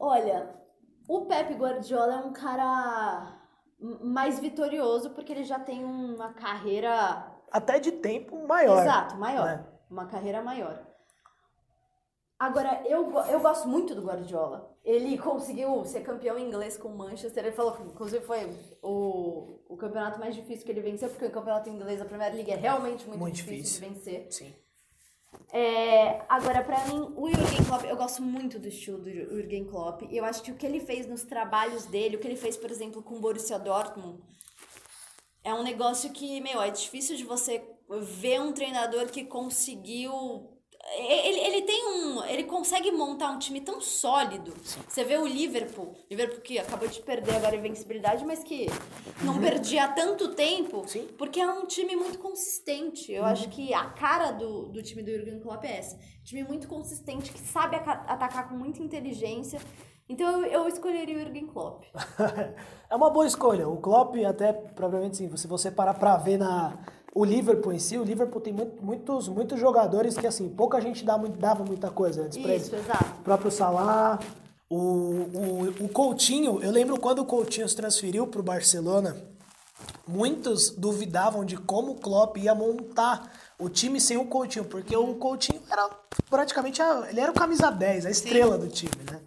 Olha, 0.00 0.54
o 1.06 1.26
Pep 1.26 1.54
Guardiola 1.54 2.14
é 2.14 2.18
um 2.18 2.32
cara 2.32 3.38
mais 4.02 4.38
vitorioso 4.38 5.10
porque 5.10 5.32
ele 5.32 5.44
já 5.44 5.58
tem 5.58 5.84
uma 5.84 6.32
carreira 6.32 7.32
até 7.50 7.78
de 7.78 7.92
tempo 7.92 8.46
maior. 8.46 8.82
Exato, 8.82 9.16
maior. 9.16 9.46
Né? 9.46 9.66
Uma 9.90 10.06
carreira 10.06 10.42
maior. 10.42 10.87
Agora, 12.38 12.82
eu, 12.86 13.12
eu 13.30 13.40
gosto 13.40 13.66
muito 13.66 13.94
do 13.94 14.02
Guardiola. 14.02 14.72
Ele 14.84 15.18
conseguiu 15.18 15.84
ser 15.84 16.02
campeão 16.02 16.38
inglês 16.38 16.76
com 16.76 16.88
o 16.88 16.96
Manchester. 16.96 17.44
Ele 17.44 17.56
falou 17.56 17.72
que, 17.72 17.82
inclusive, 17.82 18.24
foi 18.24 18.48
o, 18.80 19.58
o 19.68 19.76
campeonato 19.76 20.20
mais 20.20 20.34
difícil 20.34 20.64
que 20.64 20.70
ele 20.70 20.80
venceu, 20.80 21.08
porque 21.08 21.24
o 21.24 21.30
campeonato 21.30 21.68
inglês, 21.68 22.00
a 22.00 22.04
Premier 22.04 22.32
League, 22.32 22.50
é 22.50 22.56
realmente 22.56 23.06
muito, 23.06 23.18
muito 23.18 23.34
difícil, 23.34 23.80
difícil, 23.80 23.80
de 23.80 23.94
vencer. 23.94 24.26
Sim. 24.32 24.54
É, 25.52 26.22
agora, 26.28 26.62
para 26.62 26.86
mim, 26.86 27.12
o 27.16 27.28
Jürgen 27.28 27.64
Klopp, 27.64 27.84
eu 27.84 27.96
gosto 27.96 28.22
muito 28.22 28.58
do 28.58 28.68
estilo 28.68 28.98
do 28.98 29.10
Jürgen 29.10 29.64
Klopp. 29.64 30.02
Eu 30.10 30.24
acho 30.24 30.42
que 30.42 30.52
o 30.52 30.54
que 30.54 30.64
ele 30.64 30.80
fez 30.80 31.06
nos 31.06 31.24
trabalhos 31.24 31.86
dele, 31.86 32.16
o 32.16 32.20
que 32.20 32.26
ele 32.26 32.36
fez, 32.36 32.56
por 32.56 32.70
exemplo, 32.70 33.02
com 33.02 33.16
o 33.16 33.20
Borussia 33.20 33.58
Dortmund, 33.58 34.22
é 35.42 35.52
um 35.52 35.62
negócio 35.62 36.12
que, 36.12 36.40
meu, 36.40 36.62
é 36.62 36.70
difícil 36.70 37.16
de 37.16 37.24
você 37.24 37.62
ver 38.00 38.40
um 38.40 38.52
treinador 38.52 39.06
que 39.06 39.24
conseguiu 39.24 40.57
ele, 40.96 41.38
ele 41.40 41.62
tem 41.62 41.86
um. 41.86 42.24
Ele 42.24 42.44
consegue 42.44 42.90
montar 42.90 43.30
um 43.30 43.38
time 43.38 43.60
tão 43.60 43.80
sólido. 43.80 44.54
Sim. 44.62 44.80
Você 44.88 45.04
vê 45.04 45.16
o 45.18 45.26
Liverpool, 45.26 45.94
Liverpool 46.10 46.40
que 46.40 46.58
acabou 46.58 46.88
de 46.88 47.00
perder 47.00 47.36
agora 47.36 47.54
a 47.54 47.58
invencibilidade, 47.58 48.24
mas 48.24 48.42
que 48.42 48.66
não 49.22 49.34
uhum. 49.34 49.40
perdia 49.40 49.84
há 49.84 49.88
tanto 49.88 50.34
tempo, 50.34 50.82
Sim. 50.86 51.08
porque 51.18 51.40
é 51.40 51.50
um 51.50 51.66
time 51.66 51.96
muito 51.96 52.18
consistente. 52.18 53.12
Eu 53.12 53.22
uhum. 53.22 53.28
acho 53.28 53.48
que 53.48 53.72
a 53.74 53.86
cara 53.86 54.30
do, 54.30 54.66
do 54.66 54.82
time 54.82 55.02
do 55.02 55.10
Jurgen 55.10 55.40
Klopp 55.40 55.64
é 55.64 55.78
essa. 55.78 55.98
Time 56.24 56.44
muito 56.44 56.68
consistente, 56.68 57.32
que 57.32 57.40
sabe 57.40 57.76
atacar 57.76 58.48
com 58.48 58.54
muita 58.54 58.82
inteligência. 58.82 59.60
Então 60.08 60.42
eu, 60.42 60.46
eu 60.46 60.68
escolheria 60.68 61.16
o 61.16 61.20
Jurgen 61.20 61.46
Klopp. 61.46 61.84
é 62.88 62.96
uma 62.96 63.10
boa 63.10 63.26
escolha. 63.26 63.68
O 63.68 63.76
Klopp, 63.76 64.16
até 64.24 64.52
provavelmente 64.52 65.18
sim, 65.18 65.36
se 65.36 65.46
você 65.46 65.70
parar 65.70 65.94
pra 65.94 66.16
ver 66.16 66.38
na 66.38 66.78
o 67.18 67.24
Liverpool 67.24 67.72
em 67.72 67.80
si, 67.80 67.98
o 67.98 68.04
Liverpool 68.04 68.40
tem 68.40 68.52
muito, 68.52 68.80
muitos, 68.80 69.26
muitos 69.26 69.58
jogadores 69.58 70.16
que 70.16 70.24
assim, 70.24 70.48
pouca 70.48 70.80
gente 70.80 71.04
dava, 71.04 71.28
dava 71.28 71.64
muita 71.64 71.90
coisa 71.90 72.22
antes 72.22 72.38
pra 72.38 72.54
eles. 72.54 72.72
Exato. 72.72 73.04
O 73.18 73.24
próprio 73.24 73.50
Salah, 73.50 74.20
o, 74.70 74.76
o, 74.76 75.74
o 75.80 75.88
Coutinho, 75.88 76.62
eu 76.62 76.70
lembro 76.70 76.96
quando 77.00 77.18
o 77.18 77.24
Coutinho 77.24 77.68
se 77.68 77.74
transferiu 77.74 78.24
pro 78.28 78.40
Barcelona, 78.40 79.16
muitos 80.06 80.70
duvidavam 80.70 81.44
de 81.44 81.56
como 81.56 81.90
o 81.90 81.94
Klopp 81.96 82.36
ia 82.36 82.54
montar 82.54 83.32
o 83.58 83.68
time 83.68 84.00
sem 84.00 84.16
o 84.16 84.26
Coutinho, 84.26 84.66
porque 84.66 84.96
o 84.96 85.16
Coutinho 85.16 85.60
era 85.68 85.90
praticamente 86.30 86.80
a, 86.80 87.08
ele 87.10 87.18
era 87.18 87.32
o 87.32 87.34
camisa 87.34 87.68
10, 87.68 88.06
a 88.06 88.10
estrela 88.10 88.54
Sim. 88.54 88.60
do 88.60 88.68
time, 88.68 89.04
né? 89.10 89.18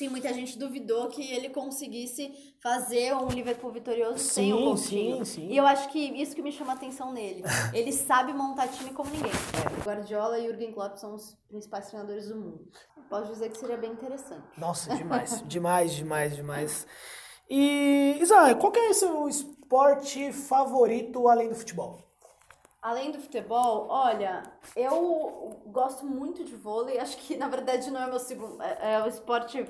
Sim, 0.00 0.08
muita 0.08 0.32
gente 0.32 0.58
duvidou 0.58 1.08
que 1.08 1.30
ele 1.30 1.50
conseguisse 1.50 2.54
fazer 2.62 3.14
um 3.14 3.28
Liverpool 3.28 3.70
vitorioso 3.70 4.16
sim, 4.16 4.30
sem 4.30 4.52
o 4.54 4.64
Coutinho. 4.64 5.16
Sim, 5.18 5.24
sim. 5.26 5.48
E 5.48 5.58
eu 5.58 5.66
acho 5.66 5.90
que 5.90 5.98
isso 5.98 6.34
que 6.34 6.40
me 6.40 6.50
chama 6.50 6.72
a 6.72 6.74
atenção 6.74 7.12
nele. 7.12 7.42
Ele 7.74 7.92
sabe 7.92 8.32
montar 8.32 8.68
time 8.68 8.94
como 8.94 9.10
ninguém. 9.10 9.30
É. 9.30 9.84
Guardiola 9.84 10.38
e 10.38 10.46
Jurgen 10.46 10.72
Klopp 10.72 10.96
são 10.96 11.14
os 11.14 11.36
principais 11.46 11.88
treinadores 11.88 12.28
do 12.28 12.36
mundo. 12.36 12.66
Posso 13.10 13.30
dizer 13.30 13.50
que 13.50 13.58
seria 13.58 13.76
bem 13.76 13.92
interessante. 13.92 14.42
Nossa, 14.56 14.96
demais, 14.96 15.44
demais, 15.46 15.92
demais, 15.92 16.34
demais. 16.34 16.86
E, 17.50 18.16
Isa, 18.22 18.54
qual 18.54 18.72
que 18.72 18.78
é 18.78 18.88
o 18.88 18.94
seu 18.94 19.28
esporte 19.28 20.32
favorito 20.32 21.28
além 21.28 21.50
do 21.50 21.54
futebol? 21.54 22.09
Além 22.82 23.10
do 23.10 23.20
futebol, 23.20 23.88
olha, 23.90 24.42
eu 24.74 25.62
gosto 25.66 26.06
muito 26.06 26.42
de 26.44 26.56
vôlei. 26.56 26.98
Acho 26.98 27.16
que 27.18 27.36
na 27.36 27.48
verdade 27.48 27.90
não 27.90 28.00
é 28.00 28.06
meu 28.06 28.18
segundo, 28.18 28.62
é, 28.62 28.94
é 28.94 29.02
o 29.02 29.06
esporte, 29.06 29.66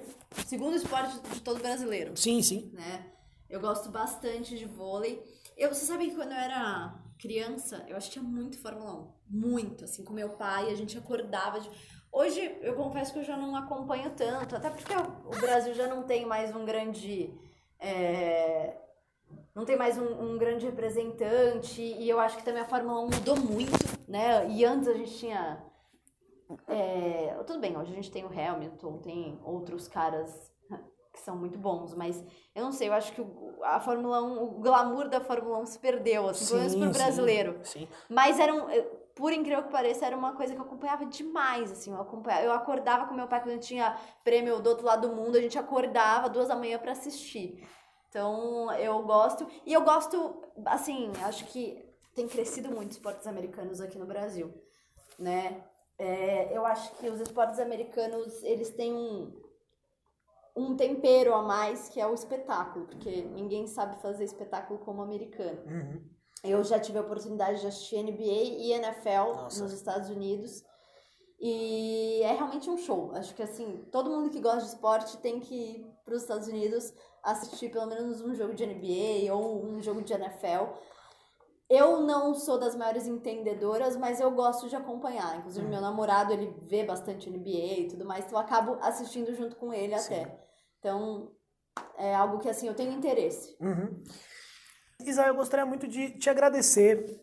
segundo 0.47 0.77
esporte 0.77 1.19
de 1.19 1.41
todo 1.41 1.61
brasileiro. 1.61 2.17
Sim, 2.17 2.41
sim. 2.41 2.71
Né? 2.73 3.11
Eu 3.49 3.61
gosto 3.61 3.89
bastante 3.89 4.57
de 4.57 4.65
vôlei. 4.65 5.21
Eu, 5.57 5.75
você 5.75 5.85
sabe 5.85 6.09
que 6.09 6.15
quando 6.15 6.31
eu 6.31 6.39
era 6.39 6.95
criança, 7.19 7.85
eu 7.89 7.97
assistia 7.97 8.23
muito 8.23 8.59
Fórmula 8.59 8.95
1. 8.95 9.13
Muito, 9.29 9.85
assim, 9.85 10.05
com 10.05 10.13
meu 10.13 10.31
pai, 10.31 10.71
a 10.71 10.75
gente 10.77 10.97
acordava 10.97 11.61
de... 11.61 11.69
Hoje, 12.13 12.59
eu 12.63 12.75
confesso 12.75 13.13
que 13.13 13.19
eu 13.19 13.25
já 13.25 13.37
não 13.37 13.55
acompanho 13.57 14.11
tanto, 14.17 14.57
até 14.57 14.71
porque 14.71 14.93
o 14.95 15.41
Brasil 15.41 15.75
já 15.75 15.89
não 15.89 16.05
tem 16.05 16.25
mais 16.25 16.55
um 16.55 16.65
grande... 16.65 17.35
É, 17.79 18.77
não 19.55 19.65
tem 19.65 19.77
mais 19.77 19.99
um, 19.99 20.05
um, 20.05 20.39
grande 20.39 20.67
representante, 20.67 21.83
e 21.83 22.09
eu 22.09 22.19
acho 22.19 22.37
que 22.37 22.45
também 22.45 22.63
a 22.63 22.67
Fórmula 22.67 23.01
1 23.01 23.05
mudou 23.07 23.37
muito, 23.37 23.73
né? 24.09 24.49
E 24.51 24.65
antes 24.65 24.89
a 24.89 24.95
gente 24.95 25.19
tinha... 25.19 25.65
É, 26.67 27.37
tudo 27.47 27.61
bem, 27.61 27.77
hoje 27.77 27.93
a 27.93 27.95
gente 27.95 28.11
tem 28.11 28.25
o 28.25 28.29
Hamilton, 28.29 28.99
tem 28.99 29.41
outros 29.45 29.87
caras 29.87 30.51
que 31.13 31.21
são 31.21 31.37
muito 31.37 31.59
bons, 31.59 31.95
mas 31.95 32.25
eu 32.55 32.65
não 32.65 32.73
sei, 32.73 32.89
eu 32.89 32.93
acho 32.93 33.13
que 33.13 33.25
a 33.65 33.81
Fórmula 33.81 34.23
1, 34.23 34.43
o 34.43 34.47
glamour 34.61 35.09
da 35.09 35.21
Fórmula 35.21 35.59
1 35.59 35.67
se 35.67 35.79
perdeu, 35.79 36.29
assim, 36.29 36.45
sim, 36.45 36.53
pelo 36.53 36.61
menos 36.63 36.97
pro 36.97 37.05
brasileiro. 37.05 37.59
Sim, 37.63 37.81
sim. 37.81 37.89
Mas 38.09 38.39
era 38.39 38.55
um, 38.55 38.67
por 39.15 39.33
incrível 39.33 39.65
que 39.65 39.71
pareça, 39.71 40.07
era 40.07 40.17
uma 40.17 40.35
coisa 40.35 40.55
que 40.55 40.61
eu 40.61 40.65
acompanhava 40.65 41.05
demais, 41.05 41.73
assim, 41.73 41.93
eu 41.93 42.01
acompanhava, 42.01 42.45
eu 42.45 42.53
acordava 42.53 43.07
com 43.07 43.15
meu 43.15 43.27
pai 43.27 43.43
quando 43.43 43.59
tinha 43.59 43.97
prêmio 44.25 44.61
do 44.61 44.71
outro 44.71 44.87
lado 44.87 45.09
do 45.09 45.15
mundo, 45.15 45.37
a 45.37 45.41
gente 45.41 45.59
acordava 45.59 46.29
duas 46.29 46.49
da 46.49 46.57
manhã 46.57 46.79
para 46.79 46.93
assistir. 46.93 47.67
Então, 48.11 48.71
eu 48.73 49.01
gosto, 49.05 49.47
e 49.65 49.73
eu 49.73 49.83
gosto, 49.85 50.43
assim, 50.67 51.13
acho 51.23 51.45
que 51.47 51.89
tem 52.13 52.27
crescido 52.27 52.69
muito 52.69 52.91
esportes 52.91 53.25
americanos 53.25 53.81
aqui 53.81 53.97
no 53.97 54.05
Brasil, 54.05 54.53
né? 55.17 55.65
É, 55.97 56.57
eu 56.57 56.67
acho 56.67 56.93
que 56.97 57.09
os 57.09 57.21
esportes 57.21 57.61
americanos, 57.61 58.43
eles 58.43 58.71
têm 58.71 58.93
um, 58.93 59.33
um 60.57 60.75
tempero 60.75 61.33
a 61.35 61.43
mais 61.43 61.89
que 61.89 62.01
é 62.01 62.07
o 62.07 62.13
espetáculo, 62.13 62.87
porque 62.87 63.23
ninguém 63.23 63.69
sabe 63.69 64.03
fazer 64.03 64.25
espetáculo 64.25 64.81
como 64.81 65.03
americano. 65.03 65.63
Uhum. 65.67 66.03
Eu 66.43 66.65
já 66.65 66.81
tive 66.81 66.99
a 66.99 67.03
oportunidade 67.03 67.61
de 67.61 67.67
assistir 67.69 68.03
NBA 68.03 68.23
e 68.23 68.73
NFL 68.73 69.35
Nossa. 69.35 69.63
nos 69.63 69.73
Estados 69.73 70.09
Unidos. 70.09 70.65
E 71.39 72.21
é 72.23 72.33
realmente 72.33 72.69
um 72.69 72.77
show. 72.77 73.13
Acho 73.15 73.35
que 73.35 73.43
assim, 73.43 73.87
todo 73.93 74.11
mundo 74.11 74.31
que 74.31 74.41
gosta 74.41 74.61
de 74.61 74.69
esporte 74.69 75.17
tem 75.19 75.39
que 75.39 75.55
ir 75.55 75.87
para 76.05 76.15
os 76.15 76.23
Estados 76.23 76.49
Unidos 76.49 76.93
assistir 77.23 77.71
pelo 77.71 77.87
menos 77.87 78.21
um 78.21 78.35
jogo 78.35 78.55
de 78.55 78.67
NBA 78.67 79.33
ou 79.35 79.65
um 79.65 79.83
jogo 79.83 80.03
de 80.03 80.13
NFL. 80.13 80.73
Eu 81.69 82.01
não 82.01 82.35
sou 82.35 82.59
das 82.59 82.75
maiores 82.75 83.07
entendedoras, 83.07 83.97
mas 83.97 84.21
eu 84.21 84.31
gosto 84.33 84.69
de 84.69 84.75
acompanhar. 84.75 85.39
Inclusive, 85.39 85.65
uhum. 85.65 85.71
meu 85.71 85.81
namorado, 85.81 86.33
ele 86.33 86.53
vê 86.63 86.83
bastante 86.85 87.31
NBA 87.31 87.79
e 87.79 87.89
tudo 87.89 88.05
mais, 88.05 88.25
então 88.25 88.39
eu 88.39 88.45
acabo 88.45 88.77
assistindo 88.81 89.33
junto 89.35 89.55
com 89.55 89.73
ele 89.73 89.97
Sim. 89.99 90.15
até. 90.15 90.41
Então, 90.81 91.31
é 91.97 92.13
algo 92.15 92.39
que, 92.39 92.49
assim, 92.49 92.67
eu 92.67 92.75
tenho 92.75 92.93
interesse. 92.93 93.57
Uhum. 93.61 94.03
Isa, 95.05 95.27
eu 95.27 95.35
gostaria 95.35 95.65
muito 95.65 95.87
de 95.87 96.19
te 96.19 96.29
agradecer. 96.29 97.21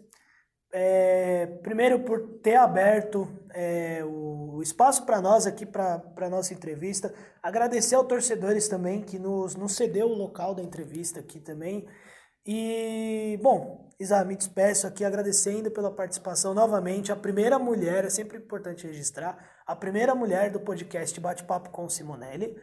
É, 0.74 1.46
primeiro, 1.64 2.02
por 2.02 2.40
ter 2.42 2.56
aberto 2.56 3.28
é, 3.54 4.04
o 4.04 4.62
espaço 4.62 5.06
para 5.06 5.22
nós 5.22 5.48
aqui, 5.48 5.66
para 5.66 6.04
a 6.18 6.30
nossa 6.30 6.54
entrevista. 6.54 7.14
Agradecer 7.42 7.96
aos 7.96 8.08
torcedores 8.08 8.68
também 8.68 9.02
que 9.02 9.18
nos, 9.18 9.56
nos 9.56 9.76
cedeu 9.76 10.08
o 10.08 10.18
local 10.18 10.54
da 10.54 10.62
entrevista 10.62 11.20
aqui 11.20 11.40
também. 11.40 11.88
E, 12.46 13.40
bom, 13.42 13.90
Isa, 14.00 14.24
me 14.24 14.36
despeço 14.36 14.88
aqui 14.88 15.04
agradecendo 15.04 15.72
pela 15.72 15.92
participação 15.92 16.54
novamente. 16.54 17.12
A 17.12 17.16
primeira 17.16 17.60
mulher, 17.60 18.06
é 18.06 18.10
sempre 18.10 18.38
importante 18.38 18.88
registrar, 18.88 19.38
a 19.66 19.76
primeira 19.76 20.16
mulher 20.16 20.52
do 20.52 20.60
podcast 20.60 21.20
Bate-Papo 21.20 21.70
com 21.72 21.90
Simonelli. 21.90 22.56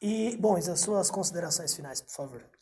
E, 0.00 0.36
bom, 0.36 0.56
as 0.56 0.80
suas 0.80 1.10
considerações 1.10 1.74
finais, 1.74 2.00
por 2.00 2.12
favor. 2.12 2.55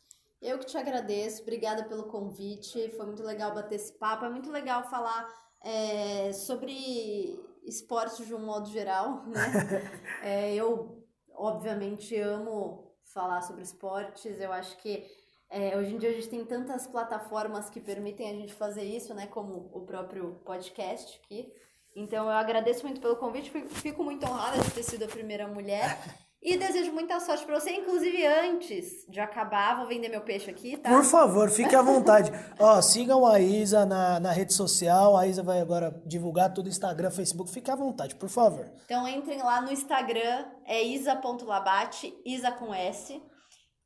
Eu 0.44 0.58
que 0.58 0.66
te 0.66 0.76
agradeço, 0.76 1.40
obrigada 1.40 1.84
pelo 1.84 2.04
convite. 2.04 2.90
Foi 2.90 3.06
muito 3.06 3.22
legal 3.22 3.54
bater 3.54 3.76
esse 3.76 3.94
papo. 3.94 4.26
É 4.26 4.28
muito 4.28 4.50
legal 4.50 4.84
falar 4.90 5.26
é, 5.62 6.34
sobre 6.34 7.40
esporte 7.64 8.26
de 8.26 8.34
um 8.34 8.44
modo 8.44 8.68
geral, 8.68 9.24
né? 9.26 9.40
é, 10.22 10.54
eu, 10.54 11.02
obviamente, 11.34 12.14
amo 12.20 12.94
falar 13.14 13.40
sobre 13.40 13.62
esportes. 13.62 14.38
Eu 14.38 14.52
acho 14.52 14.76
que 14.76 15.06
é, 15.48 15.78
hoje 15.78 15.94
em 15.94 15.98
dia 15.98 16.10
a 16.10 16.12
gente 16.12 16.28
tem 16.28 16.44
tantas 16.44 16.86
plataformas 16.86 17.70
que 17.70 17.80
permitem 17.80 18.28
a 18.28 18.34
gente 18.34 18.52
fazer 18.52 18.84
isso, 18.84 19.14
né? 19.14 19.26
Como 19.26 19.70
o 19.72 19.86
próprio 19.86 20.42
podcast 20.44 21.22
aqui. 21.24 21.50
Então 21.96 22.26
eu 22.26 22.32
agradeço 22.32 22.84
muito 22.84 23.00
pelo 23.00 23.16
convite, 23.16 23.50
fico 23.70 24.04
muito 24.04 24.26
honrada 24.26 24.62
de 24.62 24.70
ter 24.72 24.82
sido 24.82 25.06
a 25.06 25.08
primeira 25.08 25.48
mulher. 25.48 25.98
E 26.44 26.58
desejo 26.58 26.92
muita 26.92 27.18
sorte 27.20 27.46
para 27.46 27.58
você, 27.58 27.70
inclusive 27.70 28.26
antes 28.26 29.06
de 29.08 29.18
acabar, 29.18 29.78
vou 29.78 29.86
vender 29.86 30.10
meu 30.10 30.20
peixe 30.20 30.50
aqui, 30.50 30.76
tá? 30.76 30.90
Por 30.90 31.02
favor, 31.02 31.50
fique 31.50 31.74
à 31.74 31.80
vontade. 31.80 32.30
Ó, 32.60 32.82
sigam 32.82 33.26
a 33.26 33.40
Isa 33.40 33.86
na, 33.86 34.20
na 34.20 34.30
rede 34.30 34.52
social, 34.52 35.16
a 35.16 35.26
Isa 35.26 35.42
vai 35.42 35.58
agora 35.58 35.98
divulgar 36.04 36.52
tudo, 36.52 36.68
Instagram, 36.68 37.10
Facebook, 37.10 37.50
fique 37.50 37.70
à 37.70 37.74
vontade, 37.74 38.14
por 38.16 38.28
favor. 38.28 38.70
Então 38.84 39.08
entrem 39.08 39.38
lá 39.38 39.62
no 39.62 39.72
Instagram, 39.72 40.44
é 40.66 40.82
isa.labate, 40.82 42.14
isa 42.26 42.52
com 42.52 42.74
S. 42.74 43.22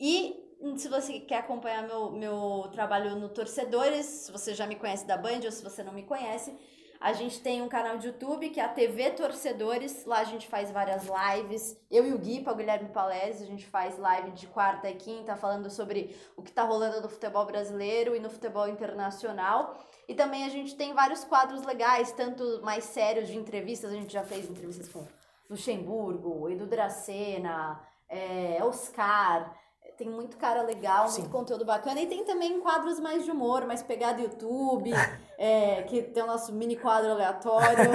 E 0.01 0.35
se 0.77 0.89
você 0.89 1.21
quer 1.21 1.39
acompanhar 1.39 1.87
meu, 1.87 2.11
meu 2.11 2.69
trabalho 2.73 3.15
no 3.15 3.29
Torcedores, 3.29 4.05
se 4.05 4.33
você 4.33 4.53
já 4.53 4.67
me 4.67 4.75
conhece 4.75 5.07
da 5.07 5.17
Band 5.17 5.43
ou 5.45 5.53
se 5.53 5.63
você 5.63 5.85
não 5.85 5.93
me 5.93 6.03
conhece, 6.03 6.53
a 7.01 7.13
gente 7.13 7.41
tem 7.41 7.63
um 7.63 7.69
canal 7.69 7.97
de 7.97 8.09
YouTube 8.09 8.49
que 8.51 8.59
é 8.59 8.65
a 8.65 8.69
TV 8.69 9.11
Torcedores. 9.11 10.05
Lá 10.05 10.19
a 10.19 10.25
gente 10.25 10.49
faz 10.49 10.71
várias 10.71 11.07
lives. 11.07 11.77
Eu 11.89 12.07
e 12.07 12.13
o 12.13 12.19
Gui, 12.19 12.45
o 12.45 12.55
Guilherme 12.55 12.89
Palese, 12.89 13.45
a 13.45 13.47
gente 13.47 13.65
faz 13.67 13.97
live 13.97 14.33
de 14.33 14.49
quarta 14.49 14.91
e 14.91 14.95
quinta 14.97 15.37
falando 15.37 15.71
sobre 15.71 16.17
o 16.37 16.43
que 16.43 16.51
está 16.51 16.65
rolando 16.65 17.01
no 17.01 17.09
futebol 17.09 17.47
brasileiro 17.47 18.17
e 18.17 18.21
no 18.21 18.29
futebol 18.29 18.69
internacional. 18.69 19.77
E 20.09 20.15
também 20.15 20.45
a 20.45 20.49
gente 20.49 20.75
tem 20.75 20.93
vários 20.93 21.23
quadros 21.23 21.63
legais, 21.65 22.11
tanto 22.13 22.61
mais 22.63 22.85
sérios 22.85 23.29
de 23.29 23.37
entrevistas. 23.37 23.93
A 23.93 23.95
gente 23.95 24.13
já 24.13 24.25
fez 24.25 24.51
entrevistas 24.51 24.89
com 24.89 25.07
Luxemburgo, 25.49 26.51
Edu 26.51 26.67
Dracena, 26.67 27.81
é, 28.09 28.59
Oscar 28.63 29.55
tem 29.99 30.09
muito 30.09 30.37
cara 30.37 30.63
legal, 30.63 31.09
Sim. 31.09 31.23
muito 31.23 31.33
conteúdo 31.33 31.65
bacana. 31.65 32.01
E 32.01 32.07
tem 32.07 32.25
também 32.25 32.61
quadros 32.61 33.01
mais 33.01 33.25
de 33.25 33.33
humor, 33.33 33.67
mais 33.67 33.83
pegado 33.83 34.23
YouTube, 34.23 34.93
é, 35.37 35.83
que 35.83 36.03
tem 36.03 36.23
o 36.23 36.27
nosso 36.27 36.53
mini 36.53 36.77
quadro 36.77 37.11
aleatório, 37.11 37.91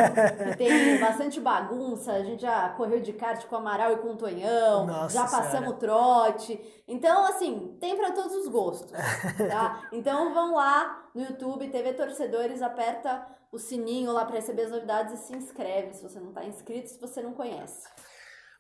que 0.50 0.58
tem 0.58 1.00
bastante 1.00 1.40
bagunça. 1.40 2.12
A 2.12 2.22
gente 2.22 2.42
já 2.42 2.70
correu 2.72 3.00
de 3.00 3.14
kart 3.14 3.46
com 3.46 3.56
o 3.56 3.58
Amaral 3.58 3.94
e 3.94 3.98
com 3.98 4.10
o 4.10 4.18
Tonhão, 4.18 4.86
Nossa 4.86 5.18
já 5.18 5.26
passamos 5.26 5.70
o 5.70 5.78
trote. 5.78 6.84
Então, 6.86 7.26
assim, 7.26 7.78
tem 7.80 7.96
para 7.96 8.12
todos 8.12 8.36
os 8.36 8.50
gostos, 8.50 8.92
tá? 8.92 9.88
Então 9.94 10.34
vão 10.34 10.56
lá 10.56 11.10
no 11.16 11.22
YouTube, 11.22 11.70
TV 11.70 11.94
Torcedores, 11.94 12.62
aperta 12.62 13.26
o 13.50 13.58
sininho 13.58 14.12
lá 14.12 14.26
para 14.26 14.36
receber 14.36 14.64
as 14.64 14.72
novidades 14.72 15.14
e 15.14 15.18
se 15.28 15.36
inscreve 15.36 15.94
se 15.94 16.04
você 16.04 16.20
não 16.20 16.30
está 16.30 16.44
inscrito, 16.44 16.90
se 16.90 17.00
você 17.00 17.22
não 17.22 17.34
conhece. 17.34 17.88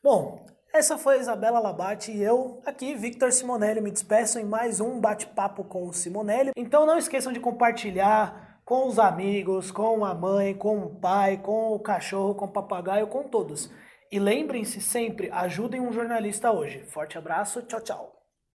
Bom, 0.01 0.45
essa 0.73 0.97
foi 0.97 1.15
a 1.15 1.19
Isabela 1.19 1.59
Labate 1.59 2.11
e 2.11 2.23
eu, 2.23 2.59
aqui, 2.65 2.95
Victor 2.95 3.31
Simonelli, 3.31 3.79
me 3.79 3.91
despeço 3.91 4.39
em 4.39 4.43
mais 4.43 4.79
um 4.81 4.99
bate-papo 4.99 5.63
com 5.63 5.87
o 5.87 5.93
Simonelli. 5.93 6.51
Então 6.57 6.83
não 6.83 6.97
esqueçam 6.97 7.31
de 7.31 7.39
compartilhar 7.39 8.59
com 8.65 8.87
os 8.87 8.97
amigos, 8.97 9.69
com 9.69 10.03
a 10.03 10.15
mãe, 10.15 10.55
com 10.55 10.79
o 10.79 10.95
pai, 10.95 11.37
com 11.37 11.73
o 11.73 11.79
cachorro, 11.79 12.33
com 12.33 12.45
o 12.45 12.51
papagaio, 12.51 13.05
com 13.05 13.21
todos. 13.23 13.71
E 14.11 14.17
lembrem-se 14.17 14.81
sempre, 14.81 15.29
ajudem 15.31 15.79
um 15.79 15.93
jornalista 15.93 16.51
hoje. 16.51 16.83
Forte 16.85 17.19
abraço, 17.19 17.61
tchau, 17.61 17.81
tchau. 17.81 18.12